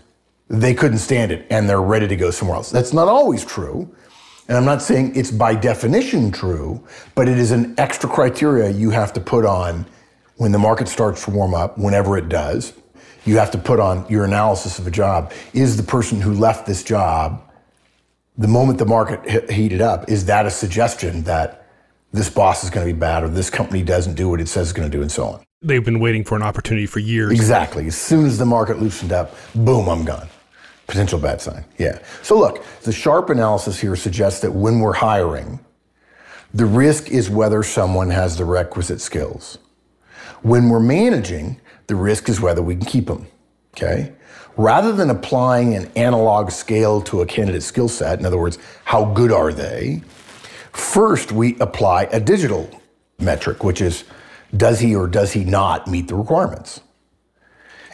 they 0.50 0.74
couldn't 0.74 1.00
stand 1.00 1.32
it 1.32 1.48
and 1.50 1.68
they're 1.68 1.82
ready 1.82 2.08
to 2.08 2.16
go 2.16 2.32
somewhere 2.32 2.58
else. 2.58 2.70
That's 2.70 2.94
not 2.94 3.08
always 3.08 3.44
true. 3.44 3.94
And 4.50 4.58
I'm 4.58 4.66
not 4.66 4.82
saying 4.82 5.16
it's 5.16 5.30
by 5.30 5.54
definition 5.54 6.32
true, 6.32 6.84
but 7.14 7.30
it 7.30 7.38
is 7.38 7.52
an 7.52 7.76
extra 7.78 8.10
criteria 8.10 8.72
you 8.72 8.90
have 8.90 9.14
to 9.14 9.22
put 9.22 9.46
on 9.46 9.86
when 10.38 10.52
the 10.52 10.58
market 10.58 10.88
starts 10.88 11.24
to 11.26 11.32
warm 11.32 11.54
up, 11.54 11.78
whenever 11.78 12.18
it 12.18 12.30
does. 12.30 12.74
You 13.26 13.38
have 13.38 13.52
to 13.52 13.60
put 13.60 13.80
on 13.80 14.08
your 14.10 14.26
analysis 14.26 14.80
of 14.80 14.88
a 14.88 14.92
job. 14.92 15.32
Is 15.54 15.78
the 15.78 15.84
person 15.84 16.20
who 16.20 16.34
left 16.34 16.66
this 16.66 16.84
job, 16.84 17.44
the 18.40 18.48
moment 18.48 18.80
the 18.80 18.88
market 18.88 19.52
heated 19.52 19.82
up, 19.82 20.10
is 20.10 20.26
that 20.26 20.48
a 20.48 20.50
suggestion 20.50 21.22
that 21.24 21.68
this 22.12 22.28
boss 22.28 22.64
is 22.64 22.72
going 22.72 22.88
to 22.88 22.92
be 22.92 23.00
bad 23.00 23.24
or 23.24 23.30
this 23.30 23.52
company 23.52 23.84
doesn't 23.84 24.16
do 24.16 24.30
what 24.30 24.42
it 24.42 24.48
says 24.48 24.70
it's 24.70 24.74
going 24.74 24.90
to 24.90 24.98
do 24.98 25.04
and 25.04 25.12
so 25.12 25.26
on? 25.26 25.46
They've 25.62 25.86
been 25.86 26.00
waiting 26.00 26.24
for 26.24 26.36
an 26.36 26.42
opportunity 26.42 26.88
for 26.88 26.98
years. 26.98 27.34
Exactly. 27.34 27.86
As 27.86 27.96
soon 27.96 28.26
as 28.26 28.40
the 28.40 28.46
market 28.46 28.82
loosened 28.82 29.12
up, 29.12 29.36
boom, 29.54 29.88
I'm 29.88 30.06
gone. 30.06 30.28
Potential 30.90 31.20
bad 31.20 31.40
sign. 31.40 31.64
Yeah. 31.78 32.00
So 32.24 32.38
look, 32.38 32.66
the 32.82 32.92
sharp 32.92 33.30
analysis 33.30 33.80
here 33.80 33.96
suggests 33.96 34.42
that 34.42 34.52
when 34.52 34.80
we're 34.80 34.94
hiring, 34.94 35.60
the 36.52 36.66
risk 36.66 37.12
is 37.12 37.30
whether 37.30 37.62
someone 37.62 38.10
has 38.10 38.40
the 38.40 38.44
requisite 38.44 39.00
skills. 39.00 39.60
When 40.42 40.68
we're 40.68 40.80
managing, 40.80 41.62
the 41.86 41.96
risk 41.96 42.28
is 42.28 42.42
whether 42.42 42.64
we 42.64 42.76
can 42.76 42.86
keep 42.86 43.06
them. 43.06 43.28
Okay. 43.78 44.14
Rather 44.58 44.92
than 44.92 45.12
applying 45.12 45.76
an 45.76 45.92
analog 45.96 46.50
scale 46.50 47.02
to 47.02 47.22
a 47.22 47.26
candidate 47.28 47.62
skill 47.62 47.88
set, 47.88 48.18
in 48.20 48.26
other 48.26 48.40
words, 48.40 48.58
how 48.84 49.06
good 49.06 49.32
are 49.32 49.54
they? 49.54 50.02
First, 50.72 51.32
we 51.32 51.56
apply 51.60 52.06
a 52.06 52.20
digital 52.20 52.68
metric, 53.20 53.64
which 53.64 53.80
is 53.80 54.06
does 54.58 54.80
he 54.80 54.96
or 54.96 55.06
does 55.06 55.34
he 55.34 55.44
not 55.44 55.86
meet 55.86 56.08
the 56.08 56.16
requirements? 56.16 56.82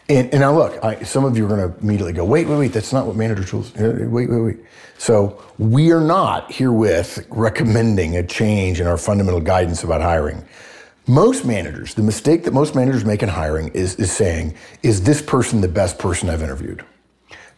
And, 0.08 0.30
and 0.32 0.40
now 0.42 0.54
look, 0.54 0.84
I, 0.84 1.02
some 1.04 1.26
of 1.26 1.36
you 1.36 1.46
are 1.46 1.48
going 1.48 1.72
to 1.72 1.80
immediately 1.80 2.14
go, 2.14 2.26
wait, 2.26 2.48
wait, 2.48 2.58
wait, 2.58 2.74
that's 2.74 2.94
not 2.94 3.08
what 3.08 3.16
manager 3.16 3.44
tools, 3.44 3.76
uh, 3.76 4.06
wait, 4.08 4.30
wait, 4.30 4.40
wait. 4.40 4.58
So 4.98 5.44
we 5.58 5.92
are 5.92 6.02
not 6.02 6.52
herewith 6.52 7.26
recommending 7.30 8.16
a 8.16 8.24
change 8.24 8.80
in 8.80 8.88
our 8.88 8.98
fundamental 8.98 9.42
guidance 9.42 9.84
about 9.84 10.02
hiring. 10.02 10.46
Most 11.08 11.46
managers, 11.46 11.94
the 11.96 12.04
mistake 12.04 12.44
that 12.44 12.54
most 12.54 12.76
managers 12.76 13.04
make 13.04 13.24
in 13.24 13.30
hiring 13.30 13.70
is, 13.70 13.96
is 13.96 14.12
saying, 14.12 14.56
is 14.84 15.04
this 15.04 15.22
person 15.22 15.62
the 15.62 15.68
best 15.68 16.00
person 16.00 16.30
I've 16.30 16.42
interviewed? 16.42 16.84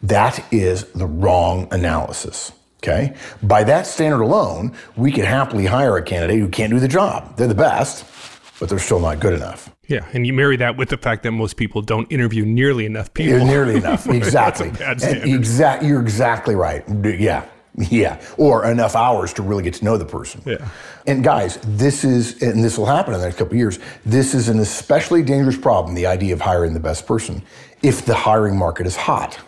That 0.03 0.43
is 0.51 0.85
the 0.93 1.05
wrong 1.05 1.67
analysis. 1.71 2.51
Okay. 2.83 3.15
By 3.41 3.63
that 3.63 3.87
standard 3.87 4.21
alone, 4.21 4.73
we 4.95 5.11
could 5.11 5.25
happily 5.25 5.65
hire 5.65 5.97
a 5.97 6.03
candidate 6.03 6.39
who 6.39 6.47
can't 6.47 6.71
do 6.71 6.79
the 6.79 6.87
job. 6.87 7.35
They're 7.35 7.47
the 7.47 7.55
best, 7.55 8.05
but 8.59 8.69
they're 8.69 8.79
still 8.79 8.99
not 8.99 9.19
good 9.19 9.33
enough. 9.33 9.75
Yeah, 9.87 10.05
and 10.13 10.27
you 10.27 10.33
marry 10.33 10.57
that 10.57 10.75
with 10.75 10.89
the 10.89 10.97
fact 10.97 11.23
that 11.23 11.31
most 11.31 11.55
people 11.55 11.81
don't 11.81 12.11
interview 12.11 12.45
nearly 12.45 12.85
enough 12.85 13.13
people. 13.13 13.45
Nearly 13.45 13.77
enough, 13.77 14.07
exactly. 14.09 14.69
Exact, 14.79 15.83
you're 15.83 16.01
exactly 16.01 16.55
right. 16.55 16.83
Yeah, 17.03 17.45
yeah, 17.77 18.21
or 18.37 18.65
enough 18.65 18.95
hours 18.95 19.33
to 19.33 19.43
really 19.43 19.63
get 19.63 19.75
to 19.75 19.85
know 19.85 19.97
the 19.97 20.05
person. 20.05 20.41
Yeah. 20.45 20.67
And 21.05 21.23
guys, 21.23 21.57
this 21.63 22.03
is, 22.03 22.41
and 22.41 22.63
this 22.63 22.77
will 22.77 22.87
happen 22.87 23.13
in 23.13 23.19
the 23.19 23.25
next 23.25 23.37
couple 23.37 23.53
of 23.53 23.59
years. 23.59 23.79
This 24.05 24.33
is 24.33 24.49
an 24.49 24.59
especially 24.59 25.23
dangerous 25.23 25.57
problem. 25.57 25.95
The 25.95 26.07
idea 26.07 26.33
of 26.33 26.41
hiring 26.41 26.73
the 26.73 26.79
best 26.79 27.05
person, 27.05 27.43
if 27.83 28.05
the 28.05 28.15
hiring 28.15 28.57
market 28.57 28.87
is 28.87 28.95
hot, 28.95 29.39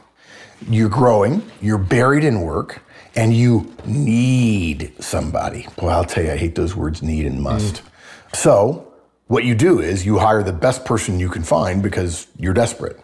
you're 0.69 0.89
growing, 0.89 1.41
you're 1.59 1.77
buried 1.77 2.23
in 2.23 2.41
work, 2.41 2.83
and 3.15 3.33
you 3.33 3.73
need 3.85 4.93
somebody. 4.99 5.67
Well, 5.81 5.89
I'll 5.89 6.05
tell 6.05 6.23
you, 6.23 6.31
I 6.31 6.37
hate 6.37 6.55
those 6.55 6.75
words 6.75 7.01
need 7.01 7.25
and 7.25 7.41
must. 7.41 7.75
Mm. 7.75 8.35
So, 8.35 8.88
what 9.29 9.45
you 9.45 9.53
do 9.53 9.79
is 9.79 10.07
you 10.07 10.17
hire 10.17 10.41
the 10.41 10.51
best 10.51 10.83
person 10.85 11.19
you 11.19 11.29
can 11.29 11.43
find 11.43 11.83
because 11.83 12.25
you're 12.37 12.53
desperate. 12.53 12.99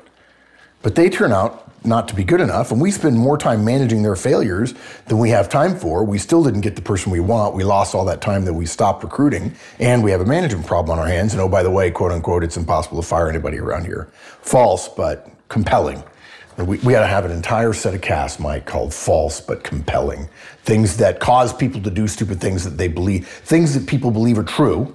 But 0.82 0.96
they 0.96 1.08
turn 1.08 1.32
out 1.32 1.72
not 1.86 2.08
to 2.08 2.16
be 2.16 2.24
good 2.24 2.42
enough, 2.42 2.72
and 2.72 2.82
we 2.82 2.90
spend 2.90 3.16
more 3.16 3.38
time 3.38 3.64
managing 3.64 4.02
their 4.02 4.16
failures 4.16 4.74
than 5.06 5.20
we 5.20 5.30
have 5.30 5.50
time 5.50 5.78
for. 5.78 6.04
We 6.04 6.18
still 6.18 6.44
didn't 6.44 6.62
get 6.62 6.76
the 6.76 6.82
person 6.82 7.12
we 7.12 7.20
want. 7.20 7.54
We 7.54 7.64
lost 7.64 7.94
all 7.94 8.06
that 8.06 8.22
time 8.22 8.44
that 8.46 8.54
we 8.56 8.66
stopped 8.66 9.04
recruiting, 9.04 9.54
and 9.80 10.04
we 10.04 10.10
have 10.10 10.20
a 10.20 10.26
management 10.26 10.66
problem 10.66 10.98
on 10.98 11.00
our 11.00 11.08
hands. 11.08 11.34
And 11.34 11.42
oh, 11.44 11.48
by 11.48 11.62
the 11.62 11.70
way, 11.70 11.92
quote 11.92 12.12
unquote, 12.12 12.44
it's 12.44 12.58
impossible 12.58 13.00
to 13.00 13.08
fire 13.08 13.30
anybody 13.30 13.60
around 13.60 13.86
here. 13.86 14.10
False, 14.42 14.88
but 14.88 15.30
compelling. 15.48 16.04
We, 16.58 16.80
we 16.80 16.94
got 16.94 17.02
to 17.02 17.08
have 17.08 17.26
an 17.26 17.32
entire 17.32 17.74
set 17.74 17.94
of 17.94 18.02
casts, 18.02 18.40
Mike, 18.40 18.66
called 18.66 18.96
false 18.96 19.42
but 19.42 19.64
compelling. 19.64 20.28
Things 20.64 20.98
that 20.98 21.20
cause 21.20 21.54
people 21.54 21.84
to 21.84 21.92
do 21.92 22.08
stupid 22.08 22.42
things 22.42 22.64
that 22.64 22.78
they 22.78 22.88
believe, 22.88 23.28
things 23.28 23.76
that 23.76 23.88
people 23.88 24.10
believe 24.10 24.40
are 24.40 24.44
true, 24.44 24.92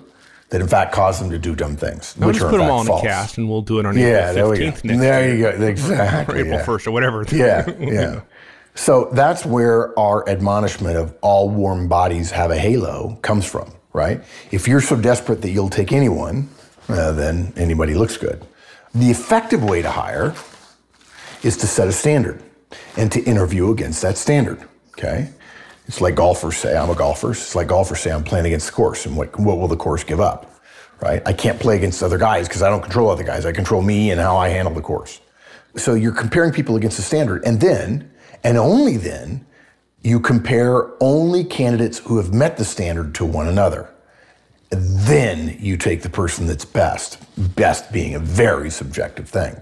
that 0.51 0.61
in 0.61 0.69
fact 0.69 0.93
cause 0.93 1.19
them 1.21 1.31
to 1.31 1.39
do 1.39 1.55
dumb 1.55 1.77
things. 1.77 2.17
No, 2.19 2.31
just 2.33 2.47
put 2.47 2.59
them 2.59 2.71
all 2.71 2.83
in 2.83 2.89
a 2.89 3.01
cast 3.01 3.39
and 3.39 3.49
we'll 3.49 3.63
do 3.63 3.79
it 3.79 3.87
on 3.87 3.97
yeah, 3.97 4.31
April 4.31 4.51
15th 4.51 4.83
there, 4.83 4.99
there 4.99 5.35
you 5.35 5.43
go. 5.43 5.67
Exactly. 5.67 6.35
or 6.35 6.39
April 6.39 6.59
yeah. 6.59 6.65
1st 6.67 6.87
or 6.89 6.91
whatever. 6.91 7.25
Yeah, 7.31 7.71
yeah. 7.79 8.21
So 8.75 9.11
that's 9.13 9.45
where 9.45 9.99
our 9.99 10.29
admonishment 10.29 10.97
of 10.97 11.15
all 11.21 11.49
warm 11.49 11.89
bodies 11.89 12.31
have 12.31 12.51
a 12.51 12.59
halo 12.59 13.19
comes 13.23 13.45
from, 13.45 13.73
right? 13.93 14.23
If 14.51 14.67
you're 14.67 14.81
so 14.81 14.97
desperate 14.97 15.43
that 15.43 15.51
you'll 15.51 15.71
take 15.71 15.93
anyone, 15.93 16.49
uh, 16.89 17.13
then 17.13 17.53
anybody 17.57 17.95
looks 17.95 18.17
good. 18.17 18.45
The 18.95 19.11
effective 19.11 19.63
way 19.63 19.83
to 19.83 19.91
hire 19.91 20.35
is 21.43 21.57
to 21.59 21.67
set 21.67 21.89
a 21.89 21.93
standard 21.93 22.43
and 22.97 23.11
to 23.13 23.23
interview 23.23 23.71
against 23.71 24.03
that 24.03 24.19
standard. 24.19 24.67
Okay? 24.99 25.31
It's 25.91 26.01
like 26.01 26.15
golfers 26.15 26.57
say, 26.57 26.77
I'm 26.77 26.89
a 26.89 26.95
golfer. 26.95 27.33
It's 27.33 27.57
like 27.57 27.67
golfers 27.67 27.99
say, 27.99 28.13
I'm 28.13 28.23
playing 28.23 28.47
against 28.47 28.67
the 28.67 28.73
course, 28.73 29.07
and 29.07 29.17
what, 29.17 29.37
what 29.41 29.59
will 29.59 29.67
the 29.67 29.77
course 29.77 30.05
give 30.05 30.21
up? 30.21 30.49
Right? 31.01 31.21
I 31.27 31.33
can't 31.33 31.59
play 31.59 31.75
against 31.75 32.01
other 32.01 32.17
guys 32.17 32.47
because 32.47 32.63
I 32.63 32.71
don't 32.71 32.81
control 32.81 33.11
other 33.11 33.25
guys. 33.25 33.45
I 33.45 33.51
control 33.51 33.83
me 33.83 34.13
and 34.13 34.21
how 34.21 34.37
I 34.37 34.51
handle 34.51 34.73
the 34.73 34.83
course. 34.83 35.21
So 35.75 35.95
you're 35.95 36.13
comparing 36.13 36.53
people 36.53 36.77
against 36.77 36.97
the 36.97 37.03
standard, 37.03 37.43
and 37.45 37.61
then, 37.61 38.09
and 38.45 38.57
only 38.57 38.99
then, 38.99 39.45
you 40.03 40.21
compare 40.21 40.93
only 41.03 41.43
candidates 41.43 41.99
who 41.99 42.19
have 42.19 42.33
met 42.33 42.57
the 42.57 42.65
standard 42.65 43.13
to 43.17 43.25
one 43.25 43.49
another. 43.49 43.93
Then 44.71 45.57
you 45.59 45.77
take 45.77 46.03
the 46.03 46.09
person 46.09 46.47
that's 46.47 46.65
best, 46.65 47.19
best 47.57 47.91
being 47.91 48.15
a 48.15 48.21
very 48.21 48.71
subjective 48.71 49.29
thing. 49.29 49.61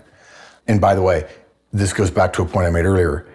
And 0.66 0.78
by 0.78 0.94
the 0.94 1.00
way, 1.00 1.26
this 1.72 1.94
goes 1.94 2.10
back 2.10 2.34
to 2.34 2.42
a 2.42 2.44
point 2.44 2.66
I 2.66 2.70
made 2.70 2.84
earlier. 2.84 3.26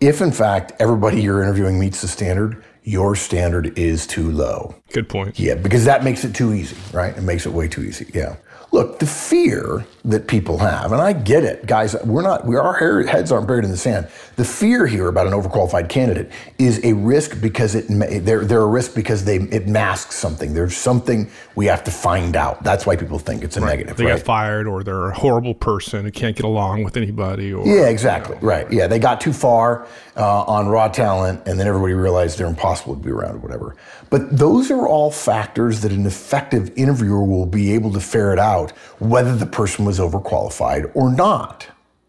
If 0.00 0.20
in 0.20 0.30
fact 0.30 0.72
everybody 0.78 1.22
you're 1.22 1.42
interviewing 1.42 1.78
meets 1.78 2.02
the 2.02 2.08
standard, 2.08 2.62
your 2.84 3.16
standard 3.16 3.78
is 3.78 4.06
too 4.06 4.30
low. 4.30 4.74
Good 4.92 5.08
point. 5.08 5.38
Yeah, 5.38 5.54
because 5.54 5.84
that 5.84 6.04
makes 6.04 6.24
it 6.24 6.34
too 6.34 6.52
easy, 6.52 6.76
right? 6.92 7.16
It 7.16 7.22
makes 7.22 7.46
it 7.46 7.52
way 7.52 7.68
too 7.68 7.82
easy. 7.82 8.10
Yeah. 8.14 8.36
Look, 8.72 8.98
the 8.98 9.06
fear 9.06 9.86
that 10.04 10.26
people 10.26 10.58
have, 10.58 10.92
and 10.92 11.00
I 11.00 11.12
get 11.12 11.44
it, 11.44 11.66
guys. 11.66 11.94
We're 12.04 12.22
not, 12.22 12.46
we 12.46 12.56
our 12.56 13.04
heads 13.04 13.30
aren't 13.30 13.46
buried 13.46 13.64
in 13.64 13.70
the 13.70 13.76
sand. 13.76 14.08
The 14.34 14.44
fear 14.44 14.86
here 14.86 15.08
about 15.08 15.26
an 15.26 15.32
overqualified 15.32 15.88
candidate 15.88 16.30
is 16.58 16.84
a 16.84 16.92
risk 16.92 17.40
because 17.40 17.74
it 17.74 17.86
they're 18.24 18.44
they're 18.44 18.62
a 18.62 18.66
risk 18.66 18.94
because 18.94 19.24
they 19.24 19.36
it 19.36 19.68
masks 19.68 20.16
something. 20.16 20.52
There's 20.52 20.76
something 20.76 21.30
we 21.54 21.66
have 21.66 21.84
to 21.84 21.90
find 21.90 22.36
out. 22.36 22.64
That's 22.64 22.84
why 22.84 22.96
people 22.96 23.18
think 23.20 23.44
it's 23.44 23.56
a 23.56 23.60
right. 23.60 23.70
negative. 23.70 23.96
They 23.96 24.04
right? 24.04 24.16
got 24.16 24.26
fired, 24.26 24.66
or 24.66 24.82
they're 24.82 25.10
a 25.10 25.14
horrible 25.14 25.54
person 25.54 26.04
who 26.04 26.10
can't 26.10 26.36
get 26.36 26.44
along 26.44 26.82
with 26.82 26.96
anybody. 26.96 27.54
Or 27.54 27.64
yeah, 27.66 27.88
exactly. 27.88 28.34
You 28.36 28.42
know. 28.42 28.48
Right. 28.48 28.72
Yeah, 28.72 28.88
they 28.88 28.98
got 28.98 29.20
too 29.20 29.32
far 29.32 29.86
uh, 30.16 30.42
on 30.42 30.68
raw 30.68 30.88
talent, 30.88 31.42
and 31.46 31.58
then 31.58 31.66
everybody 31.68 31.94
realized 31.94 32.36
they're 32.36 32.46
impossible 32.46 32.96
to 32.96 33.00
be 33.00 33.10
around 33.10 33.36
or 33.36 33.38
whatever. 33.38 33.76
But 34.10 34.36
those 34.36 34.70
are 34.70 34.75
all 34.84 35.10
factors 35.10 35.80
that 35.82 35.92
an 35.92 36.06
effective 36.06 36.72
interviewer 36.76 37.24
will 37.24 37.46
be 37.46 37.72
able 37.72 37.92
to 37.92 38.00
ferret 38.00 38.38
out 38.38 38.72
whether 38.98 39.36
the 39.36 39.46
person 39.46 39.84
was 39.84 40.00
overqualified 40.00 40.90
or 40.94 41.12
not. 41.12 41.68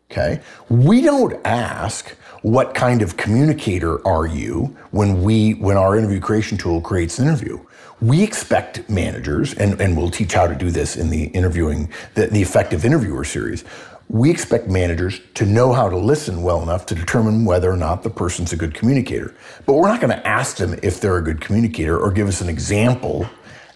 Okay? 0.09 0.41
We 0.69 1.01
don't 1.01 1.39
ask 1.45 2.15
what 2.41 2.73
kind 2.73 3.01
of 3.01 3.17
communicator 3.17 4.05
are 4.07 4.25
you 4.25 4.75
when 4.91 5.21
we 5.21 5.53
when 5.55 5.77
our 5.77 5.97
interview 5.97 6.19
creation 6.19 6.57
tool 6.57 6.81
creates 6.81 7.19
an 7.19 7.27
interview. 7.27 7.59
We 7.99 8.21
expect 8.23 8.87
managers, 8.89 9.55
and, 9.55 9.81
and 9.81 9.97
we'll 9.97 10.11
teach 10.11 10.33
how 10.33 10.45
to 10.45 10.53
do 10.53 10.69
this 10.69 10.95
in 10.95 11.09
the 11.09 11.25
interviewing, 11.25 11.91
the, 12.13 12.27
the 12.27 12.41
effective 12.41 12.85
interviewer 12.85 13.23
series 13.23 13.63
we 14.09 14.31
expect 14.31 14.67
managers 14.67 15.19
to 15.33 15.45
know 15.45 15.73
how 15.73 15.89
to 15.89 15.97
listen 15.97 16.41
well 16.41 16.63
enough 16.63 16.85
to 16.85 16.95
determine 16.95 17.43
whether 17.43 17.69
or 17.69 17.75
not 17.75 18.03
the 18.03 18.09
person's 18.09 18.53
a 18.53 18.55
good 18.55 18.73
communicator. 18.73 19.35
But 19.65 19.73
we're 19.73 19.89
not 19.89 19.99
going 19.99 20.11
to 20.11 20.27
ask 20.27 20.57
them 20.57 20.79
if 20.81 21.01
they're 21.01 21.17
a 21.17 21.23
good 21.23 21.41
communicator 21.41 21.99
or 21.99 22.11
give 22.11 22.27
us 22.27 22.39
an 22.39 22.47
example. 22.47 23.29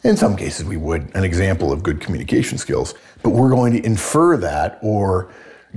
In 0.03 0.15
some 0.15 0.37
cases, 0.37 0.65
we 0.65 0.77
would, 0.77 1.13
an 1.15 1.25
example 1.25 1.73
of 1.73 1.83
good 1.83 1.99
communication 1.99 2.57
skills. 2.57 2.93
But 3.23 3.31
we're 3.31 3.49
going 3.49 3.73
to 3.73 3.85
infer 3.85 4.37
that 4.37 4.79
or 4.81 5.33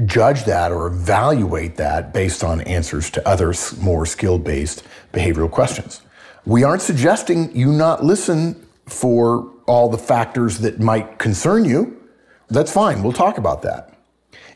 judge 0.06 0.44
that 0.44 0.70
or 0.70 0.86
evaluate 0.86 1.76
that 1.76 2.12
based 2.12 2.44
on 2.44 2.60
answers 2.62 3.10
to 3.10 3.28
other 3.28 3.52
more 3.80 4.06
skill 4.06 4.38
based 4.38 4.84
behavioral 5.12 5.50
questions. 5.50 6.00
We 6.46 6.62
aren't 6.62 6.82
suggesting 6.82 7.54
you 7.56 7.72
not 7.72 8.04
listen 8.04 8.66
for 8.86 9.50
all 9.66 9.88
the 9.88 9.98
factors 9.98 10.58
that 10.58 10.78
might 10.78 11.18
concern 11.18 11.64
you. 11.64 12.00
That's 12.48 12.72
fine. 12.72 13.02
We'll 13.02 13.12
talk 13.12 13.38
about 13.38 13.62
that. 13.62 13.93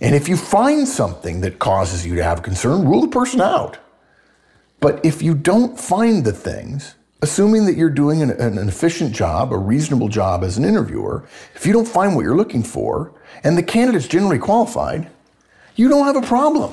And 0.00 0.14
if 0.14 0.28
you 0.28 0.36
find 0.36 0.86
something 0.86 1.40
that 1.40 1.58
causes 1.58 2.06
you 2.06 2.14
to 2.16 2.22
have 2.22 2.42
concern, 2.42 2.86
rule 2.86 3.02
the 3.02 3.08
person 3.08 3.40
out. 3.40 3.78
But 4.80 5.04
if 5.04 5.22
you 5.22 5.34
don't 5.34 5.78
find 5.78 6.24
the 6.24 6.32
things, 6.32 6.94
assuming 7.20 7.66
that 7.66 7.76
you're 7.76 7.90
doing 7.90 8.22
an, 8.22 8.30
an, 8.30 8.68
efficient 8.68 9.12
job, 9.12 9.52
a 9.52 9.58
reasonable 9.58 10.08
job 10.08 10.44
as 10.44 10.56
an 10.56 10.64
interviewer, 10.64 11.26
if 11.54 11.66
you 11.66 11.72
don't 11.72 11.88
find 11.88 12.14
what 12.14 12.22
you're 12.22 12.36
looking 12.36 12.62
for, 12.62 13.12
and 13.42 13.58
the 13.58 13.62
candidate's 13.62 14.06
generally 14.06 14.38
qualified, 14.38 15.10
you 15.74 15.88
don't 15.88 16.06
have 16.06 16.22
a 16.22 16.26
problem. 16.26 16.72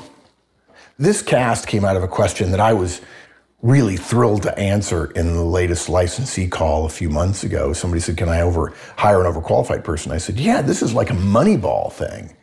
This 0.97 1.21
cast 1.21 1.67
came 1.67 1.83
out 1.83 1.95
of 1.95 2.03
a 2.03 2.07
question 2.07 2.51
that 2.51 2.59
I 2.59 2.73
was 2.73 3.01
really 3.61 3.97
thrilled 3.97 4.43
to 4.43 4.57
answer 4.57 5.07
in 5.11 5.33
the 5.33 5.43
latest 5.43 5.89
licensee 5.89 6.47
call 6.47 6.85
a 6.85 6.89
few 6.89 7.09
months 7.09 7.43
ago. 7.43 7.73
Somebody 7.73 7.99
said, 7.99 8.17
Can 8.17 8.29
I 8.29 8.41
over 8.41 8.73
hire 8.95 9.25
an 9.25 9.31
overqualified 9.31 9.83
person? 9.83 10.11
I 10.11 10.19
said, 10.19 10.39
Yeah, 10.39 10.61
this 10.61 10.83
is 10.83 10.93
like 10.93 11.09
a 11.09 11.13
Moneyball 11.13 11.91
thing. 11.91 12.35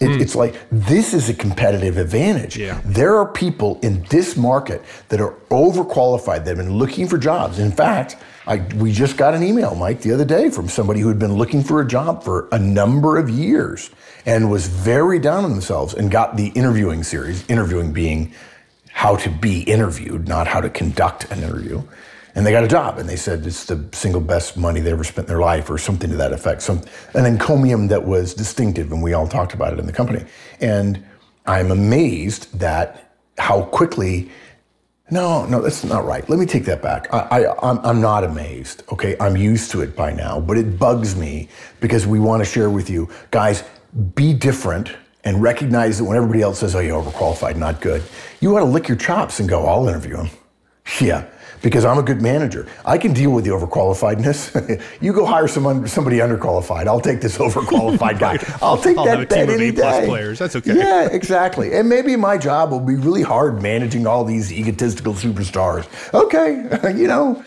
It, 0.00 0.06
mm. 0.06 0.20
It's 0.20 0.34
like 0.34 0.56
this 0.70 1.14
is 1.14 1.28
a 1.28 1.34
competitive 1.34 1.98
advantage. 1.98 2.56
Yeah. 2.56 2.80
There 2.84 3.16
are 3.16 3.26
people 3.26 3.78
in 3.82 4.02
this 4.10 4.36
market 4.36 4.82
that 5.08 5.20
are 5.20 5.34
overqualified 5.50 6.44
that 6.44 6.48
have 6.48 6.56
been 6.56 6.76
looking 6.76 7.06
for 7.06 7.16
jobs. 7.16 7.60
In 7.60 7.70
fact, 7.70 8.16
I, 8.46 8.58
we 8.76 8.92
just 8.92 9.16
got 9.16 9.34
an 9.34 9.42
email, 9.42 9.74
Mike, 9.74 10.00
the 10.00 10.12
other 10.12 10.24
day 10.24 10.50
from 10.50 10.68
somebody 10.68 11.00
who 11.00 11.08
had 11.08 11.18
been 11.18 11.34
looking 11.34 11.62
for 11.62 11.80
a 11.80 11.86
job 11.86 12.24
for 12.24 12.48
a 12.50 12.58
number 12.58 13.18
of 13.18 13.30
years 13.30 13.90
and 14.26 14.50
was 14.50 14.66
very 14.66 15.18
down 15.18 15.44
on 15.44 15.50
themselves 15.52 15.94
and 15.94 16.10
got 16.10 16.36
the 16.36 16.48
interviewing 16.48 17.02
series, 17.02 17.48
interviewing 17.48 17.92
being 17.92 18.34
how 18.90 19.16
to 19.16 19.30
be 19.30 19.62
interviewed, 19.62 20.28
not 20.28 20.46
how 20.46 20.60
to 20.60 20.70
conduct 20.70 21.30
an 21.30 21.42
interview 21.42 21.82
and 22.34 22.44
they 22.44 22.50
got 22.50 22.64
a 22.64 22.68
job 22.68 22.98
and 22.98 23.08
they 23.08 23.16
said 23.16 23.46
it's 23.46 23.64
the 23.64 23.84
single 23.92 24.20
best 24.20 24.56
money 24.56 24.80
they 24.80 24.90
ever 24.90 25.04
spent 25.04 25.28
in 25.28 25.28
their 25.28 25.40
life 25.40 25.70
or 25.70 25.78
something 25.78 26.10
to 26.10 26.16
that 26.16 26.32
effect. 26.32 26.62
Some 26.62 26.82
an 27.14 27.26
encomium 27.26 27.88
that 27.88 28.04
was 28.04 28.34
distinctive 28.34 28.90
and 28.92 29.02
we 29.02 29.12
all 29.12 29.28
talked 29.28 29.54
about 29.54 29.72
it 29.72 29.78
in 29.78 29.86
the 29.86 29.92
company. 29.92 30.24
And 30.60 31.04
i'm 31.46 31.70
amazed 31.70 32.58
that 32.58 33.12
how 33.36 33.62
quickly 33.62 34.30
no 35.10 35.44
no 35.46 35.60
that's 35.60 35.84
not 35.84 36.04
right. 36.04 36.28
Let 36.28 36.38
me 36.38 36.46
take 36.46 36.64
that 36.64 36.82
back. 36.82 37.12
I, 37.12 37.18
I 37.18 37.70
I'm, 37.70 37.78
I'm 37.84 38.00
not 38.00 38.24
amazed 38.24 38.82
okay? 38.90 39.16
I'm 39.20 39.36
used 39.36 39.70
to 39.72 39.82
it 39.82 39.94
by 39.94 40.12
now 40.12 40.40
but 40.40 40.56
it 40.56 40.78
bugs 40.78 41.14
me 41.14 41.48
because 41.80 42.06
we 42.06 42.18
want 42.18 42.40
to 42.40 42.50
share 42.50 42.70
with 42.70 42.90
you 42.90 43.08
guys 43.30 43.62
be 44.14 44.32
different 44.32 44.92
and 45.22 45.40
recognize 45.40 45.98
that 45.98 46.04
when 46.04 46.16
everybody 46.16 46.42
else 46.42 46.58
says 46.60 46.74
oh 46.74 46.80
you're 46.80 47.00
overqualified 47.00 47.56
not 47.56 47.80
good 47.80 48.02
you 48.40 48.56
ought 48.56 48.60
to 48.60 48.64
lick 48.64 48.88
your 48.88 48.96
chops 48.96 49.38
and 49.40 49.48
go 49.48 49.66
i'll 49.66 49.88
interview 49.88 50.16
him. 50.16 50.30
Yeah 51.00 51.26
because 51.64 51.84
I'm 51.86 51.98
a 51.98 52.02
good 52.02 52.20
manager. 52.20 52.68
I 52.84 52.98
can 52.98 53.14
deal 53.14 53.30
with 53.30 53.44
the 53.44 53.50
overqualifiedness. 53.50 54.82
you 55.00 55.12
go 55.14 55.24
hire 55.24 55.48
someone, 55.48 55.88
somebody 55.88 56.18
underqualified. 56.18 56.86
I'll 56.86 57.00
take 57.00 57.22
this 57.22 57.38
overqualified 57.46 58.18
guy. 58.20 58.38
I'll 58.62 58.76
take 58.76 58.98
I'll 58.98 59.06
have 59.06 59.20
a 59.20 59.22
that 59.22 59.30
bet 59.30 59.46
team 59.46 59.54
of 59.54 59.60
any 59.60 59.70
day. 59.72 60.06
players. 60.06 60.38
That's 60.38 60.54
okay. 60.56 60.76
Yeah, 60.76 61.08
exactly. 61.10 61.72
And 61.74 61.88
maybe 61.88 62.14
my 62.16 62.36
job 62.36 62.70
will 62.70 62.80
be 62.80 62.96
really 62.96 63.22
hard 63.22 63.62
managing 63.62 64.06
all 64.06 64.24
these 64.24 64.52
egotistical 64.52 65.14
superstars. 65.14 65.88
Okay, 66.14 66.94
you 66.96 67.08
know. 67.08 67.42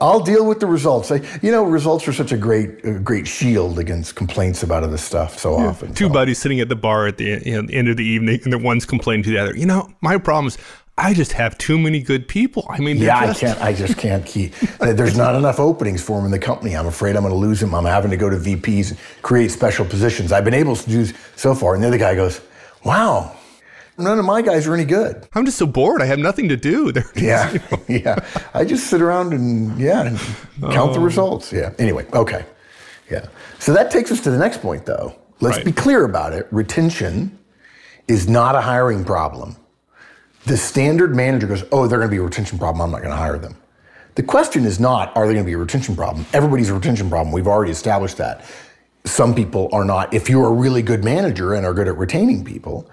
I'll 0.00 0.24
deal 0.24 0.44
with 0.44 0.58
the 0.58 0.66
results. 0.66 1.12
I, 1.12 1.20
you 1.40 1.52
know, 1.52 1.62
results 1.62 2.08
are 2.08 2.12
such 2.12 2.32
a 2.32 2.36
great, 2.36 3.04
great 3.04 3.28
shield 3.28 3.78
against 3.78 4.16
complaints 4.16 4.64
about 4.64 4.82
other 4.82 4.96
stuff 4.96 5.38
so 5.38 5.54
often. 5.54 5.94
Two 5.94 6.08
So- 6.08 6.12
buddies 6.12 6.38
sitting 6.38 6.58
at 6.58 6.68
the 6.68 6.74
bar 6.74 7.06
at 7.06 7.16
the, 7.16 7.40
you 7.46 7.54
know, 7.54 7.62
the 7.62 7.74
end 7.74 7.88
of 7.88 7.96
the 7.96 8.04
evening, 8.04 8.40
and 8.42 8.52
the 8.52 8.58
one's 8.58 8.86
complaining 8.86 9.22
to 9.22 9.30
the 9.30 9.38
other. 9.38 9.56
You 9.56 9.66
know, 9.66 9.88
my 10.00 10.18
problem 10.18 10.48
is 10.48 10.58
I 10.96 11.12
just 11.12 11.32
have 11.32 11.58
too 11.58 11.76
many 11.78 12.00
good 12.00 12.28
people. 12.28 12.66
I 12.70 12.78
mean, 12.78 12.98
Yeah, 12.98 13.26
just, 13.26 13.42
I 13.42 13.46
can't. 13.46 13.60
I 13.62 13.72
just 13.72 13.98
can't 13.98 14.24
keep. 14.24 14.54
There's 14.78 15.16
not 15.16 15.34
enough 15.34 15.58
openings 15.58 16.00
for 16.02 16.18
him 16.20 16.24
in 16.24 16.30
the 16.30 16.38
company. 16.38 16.76
I'm 16.76 16.86
afraid 16.86 17.16
I'm 17.16 17.22
going 17.22 17.34
to 17.34 17.38
lose 17.38 17.60
him. 17.60 17.74
I'm 17.74 17.84
having 17.84 18.12
to 18.12 18.16
go 18.16 18.30
to 18.30 18.36
VPs 18.36 18.90
and 18.90 18.98
create 19.22 19.50
special 19.50 19.84
positions. 19.84 20.30
I've 20.30 20.44
been 20.44 20.54
able 20.54 20.76
to 20.76 20.88
do 20.88 21.06
so 21.34 21.54
far. 21.54 21.74
And 21.74 21.82
the 21.82 21.88
other 21.88 21.98
guy 21.98 22.14
goes, 22.14 22.40
"Wow, 22.84 23.34
none 23.98 24.20
of 24.20 24.24
my 24.24 24.40
guys 24.40 24.68
are 24.68 24.74
any 24.74 24.84
good." 24.84 25.26
I'm 25.34 25.44
just 25.44 25.58
so 25.58 25.66
bored. 25.66 26.00
I 26.00 26.06
have 26.06 26.20
nothing 26.20 26.48
to 26.50 26.56
do. 26.56 26.92
Just, 26.92 27.16
Yeah, 27.16 27.52
you 27.52 27.58
know, 27.70 27.80
yeah. 27.88 28.44
I 28.54 28.64
just 28.64 28.86
sit 28.86 29.02
around 29.02 29.32
and 29.32 29.76
yeah, 29.80 30.02
and 30.02 30.18
count 30.72 30.90
Oh. 30.90 30.94
the 30.94 31.00
results. 31.00 31.52
Yeah. 31.52 31.72
Anyway, 31.80 32.06
okay. 32.12 32.44
Yeah. 33.10 33.26
So 33.58 33.72
that 33.74 33.90
takes 33.90 34.12
us 34.12 34.20
to 34.20 34.30
the 34.30 34.38
next 34.38 34.62
point, 34.62 34.86
though. 34.86 35.16
Let's 35.40 35.56
Right. 35.56 35.66
be 35.66 35.72
clear 35.72 36.04
about 36.04 36.32
it. 36.34 36.46
Retention 36.52 37.36
is 38.06 38.28
not 38.28 38.54
a 38.54 38.60
hiring 38.60 39.04
problem. 39.04 39.56
The 40.46 40.56
standard 40.56 41.14
manager 41.14 41.46
goes, 41.46 41.64
"Oh, 41.72 41.86
they're 41.86 41.98
going 41.98 42.10
to 42.10 42.14
be 42.14 42.18
a 42.18 42.22
retention 42.22 42.58
problem. 42.58 42.82
I'm 42.82 42.90
not 42.90 42.98
going 42.98 43.10
to 43.10 43.16
hire 43.16 43.38
them." 43.38 43.56
The 44.14 44.22
question 44.22 44.64
is 44.64 44.78
not, 44.78 45.16
are 45.16 45.26
they 45.26 45.32
going 45.32 45.44
to 45.44 45.48
be 45.48 45.54
a 45.54 45.58
retention 45.58 45.96
problem? 45.96 46.24
Everybody's 46.32 46.70
a 46.70 46.74
retention 46.74 47.10
problem. 47.10 47.32
We've 47.32 47.48
already 47.48 47.72
established 47.72 48.16
that. 48.18 48.44
Some 49.04 49.34
people 49.34 49.68
are 49.72 49.84
not. 49.84 50.14
If 50.14 50.30
you're 50.30 50.46
a 50.46 50.52
really 50.52 50.82
good 50.82 51.02
manager 51.02 51.52
and 51.54 51.66
are 51.66 51.74
good 51.74 51.88
at 51.88 51.98
retaining 51.98 52.44
people, 52.44 52.88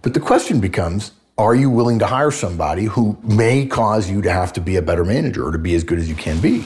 but 0.00 0.14
the 0.14 0.20
question 0.20 0.60
becomes, 0.60 1.12
are 1.36 1.54
you 1.54 1.68
willing 1.68 1.98
to 1.98 2.06
hire 2.06 2.30
somebody 2.30 2.84
who 2.84 3.18
may 3.22 3.66
cause 3.66 4.10
you 4.10 4.22
to 4.22 4.32
have 4.32 4.52
to 4.54 4.60
be 4.60 4.76
a 4.76 4.82
better 4.82 5.04
manager 5.04 5.46
or 5.46 5.52
to 5.52 5.58
be 5.58 5.74
as 5.74 5.84
good 5.84 5.98
as 5.98 6.08
you 6.08 6.14
can 6.14 6.40
be? 6.40 6.64